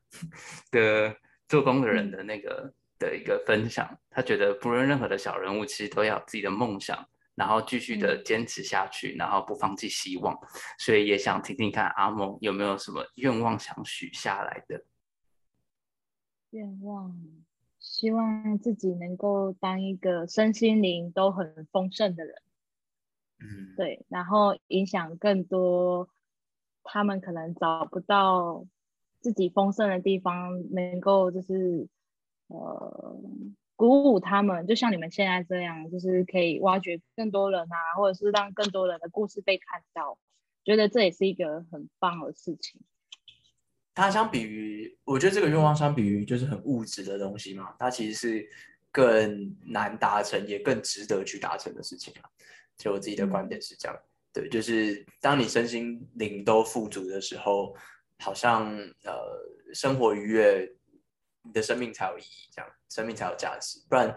[0.71, 1.15] 的
[1.47, 7.07] 做工的人的那个的一个分享，他觉得不论任何的小人物，其实都要有自己的梦想。
[7.37, 10.35] 然后继续的坚持下去，然后不放弃希望，
[10.79, 14.83] 所以也想听听看阿蒙有没有什么愿望想许下来的。
[16.49, 17.15] 愿望，
[17.79, 22.41] 希望自己能够当一个身心灵都很丰盛的人。
[23.37, 26.09] 嗯，对，然后影响更多
[26.81, 28.65] 他们可能找不到
[29.19, 31.87] 自己丰盛的地方，能够就是
[32.47, 33.15] 呃。
[33.77, 40.17] 鼓舞他们，就像你们现在这样，就是可以挖掘更多人啊，或者是让更多人的故事被看到，
[40.65, 42.81] 觉得这也是一个很棒的事情。
[43.93, 48.49] 它相比于，我觉得这个愿望相比于就是很物质的东西嘛，它其实是
[48.91, 52.25] 更难达成，也更值得去达成的事情啊。
[52.77, 53.95] 就我自己的观点是这样，
[54.33, 57.75] 对，就是当你身心灵都富足的时候，
[58.17, 59.13] 好像呃
[59.71, 60.67] 生活愉悦。
[61.47, 63.79] 你的生命才有意义，这样生命才有价值。
[63.89, 64.13] 不然，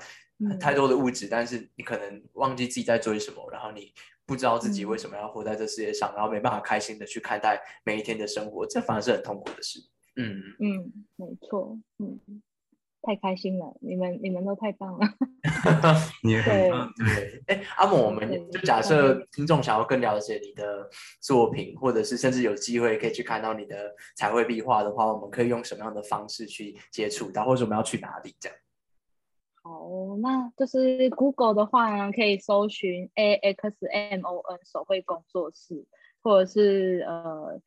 [0.58, 3.92] 太多的物质，但是你可能忘记自己在追什么，然后你
[4.26, 9.80] 不知道自己为什么要活在这世界上，然后没办法开心的去看待每一天的生活，这反而是很痛苦的事。
[10.16, 12.20] 嗯嗯，没错，嗯。
[13.02, 15.08] 太开心了，你们你们都太棒了。
[16.22, 20.86] 对对，哎，阿猛，我们就假设听众想要更了解你的
[21.20, 28.58] 作品，或者是甚至有机会可以去看到你的彩绘壁画的话，我们可以用什么样的方式去接触到，或者我们要去哪里这样？
[29.62, 29.88] 好，
[30.20, 35.86] 那就是 Google 的话呢，可以搜寻 A X M O N 手绘工作室，
[36.22, 37.60] 或者是呃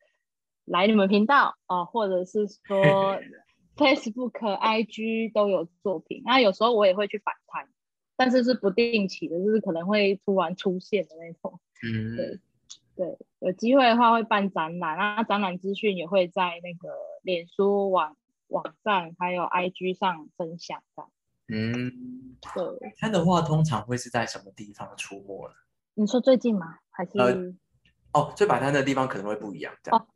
[0.64, 3.18] 来你们频道啊，或者是说。
[3.76, 7.68] Facebook、IG 都有作品，那有时候我也会去摆摊，
[8.16, 11.60] 但是是不定期的，就是可能会突然出现的那种。
[11.82, 12.40] 嗯， 对
[12.96, 18.16] 对，有机会的话会办展览，那展览资讯也会在那个脸书网
[18.48, 21.04] 网站还有 IG 上分享的。
[21.48, 22.94] 嗯，对。
[22.96, 25.54] 摊的话，通常会是在什么地方出没呢？
[25.94, 26.78] 你说最近吗？
[26.90, 27.54] 还是？
[28.12, 30.06] 哦，最摆摊的地方可能会不一样，这样。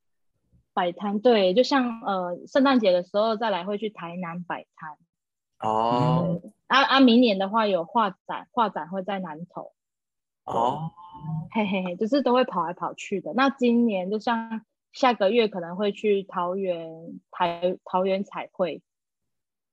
[0.79, 4.97] 摆摊对，就像呃圣诞节的时候再来会去台南摆摊
[5.59, 6.41] 哦。
[6.69, 9.73] 啊啊，明年的话有画展，画展会在南投
[10.45, 10.93] 哦。
[11.51, 13.33] 嘿嘿嘿，就是都会跑来跑去的。
[13.35, 18.81] 那今年就像下个月可能会去桃园台桃园彩绘，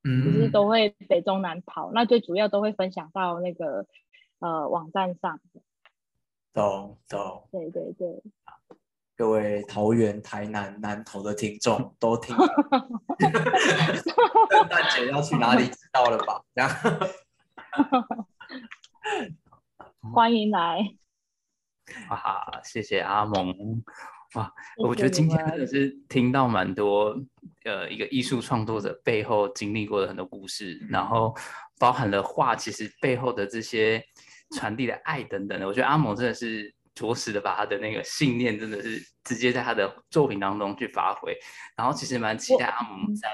[0.03, 1.91] 嗯，就是都会北中南跑。
[1.91, 3.85] 那最主要都会分享到那个
[4.39, 5.39] 呃网站上。
[6.51, 7.47] 懂懂。
[7.51, 8.23] 对对对。
[9.17, 12.45] 各位桃园、台南、南投的听众 都听，圣
[14.67, 15.67] 诞节要去哪里？
[15.67, 16.43] 知道了吧？
[16.53, 16.69] 这样，
[20.13, 20.79] 欢迎来！
[22.09, 23.81] 哇，谢谢阿蒙！
[24.33, 24.53] 哇，
[24.83, 27.15] 我觉得今天真的是听到蛮多，
[27.63, 31.33] 呃，一个艺术创作者背后经历过的很多故事，然后
[31.79, 34.03] 包含了画，其实背后的这些
[34.57, 36.74] 传递的爱等等的，我觉得阿蒙真的是。
[36.95, 41.37] 着实的把他的那个信念，真的是直接在他的作品当中去发挥。
[41.77, 43.29] 然后其实蛮期待阿姆在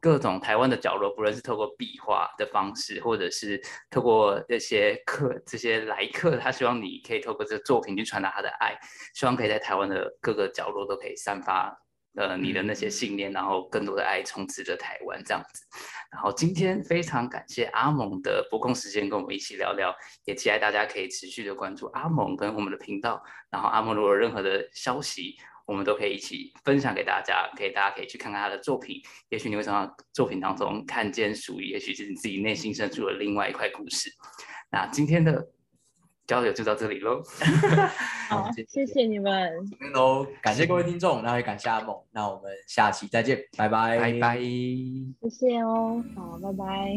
[0.00, 8.76] 各种台湾的角落，不论是透过壁画的方式，或者是透过这些客、这些来客，他希望你可以透过这个作品去传达他的爱，
[9.14, 11.81] 希望可以在台湾的各个角落都可以散发。
[12.14, 15.64] 呃，你的那些信念，然后更多的爱充斥着台湾这样子。
[16.10, 19.94] 然后今天非常感谢阿蒙的播空时间，跟我们一起聊聊，
[20.26, 23.22] 也期待大家可以持续的关注阿蒙跟我们的频道。
[23.50, 25.36] 然后阿蒙如果有任何的消息，
[25.66, 29.00] 我们都可以一起分享给大家，可以大家可以去看看他的作品。
[29.30, 34.10] 也许你会从作品当中看见属于，也许是你自己内心深处的另外一块故事。
[34.70, 35.48] 那今天的。
[36.26, 37.22] 交流就到这里喽，
[38.30, 39.52] 好，谢谢你们，
[39.94, 46.96] 好，感谢各位听众，那也感谢阿梦，那我们下期再见，拜拜，拜拜，谢谢哦，好，拜拜。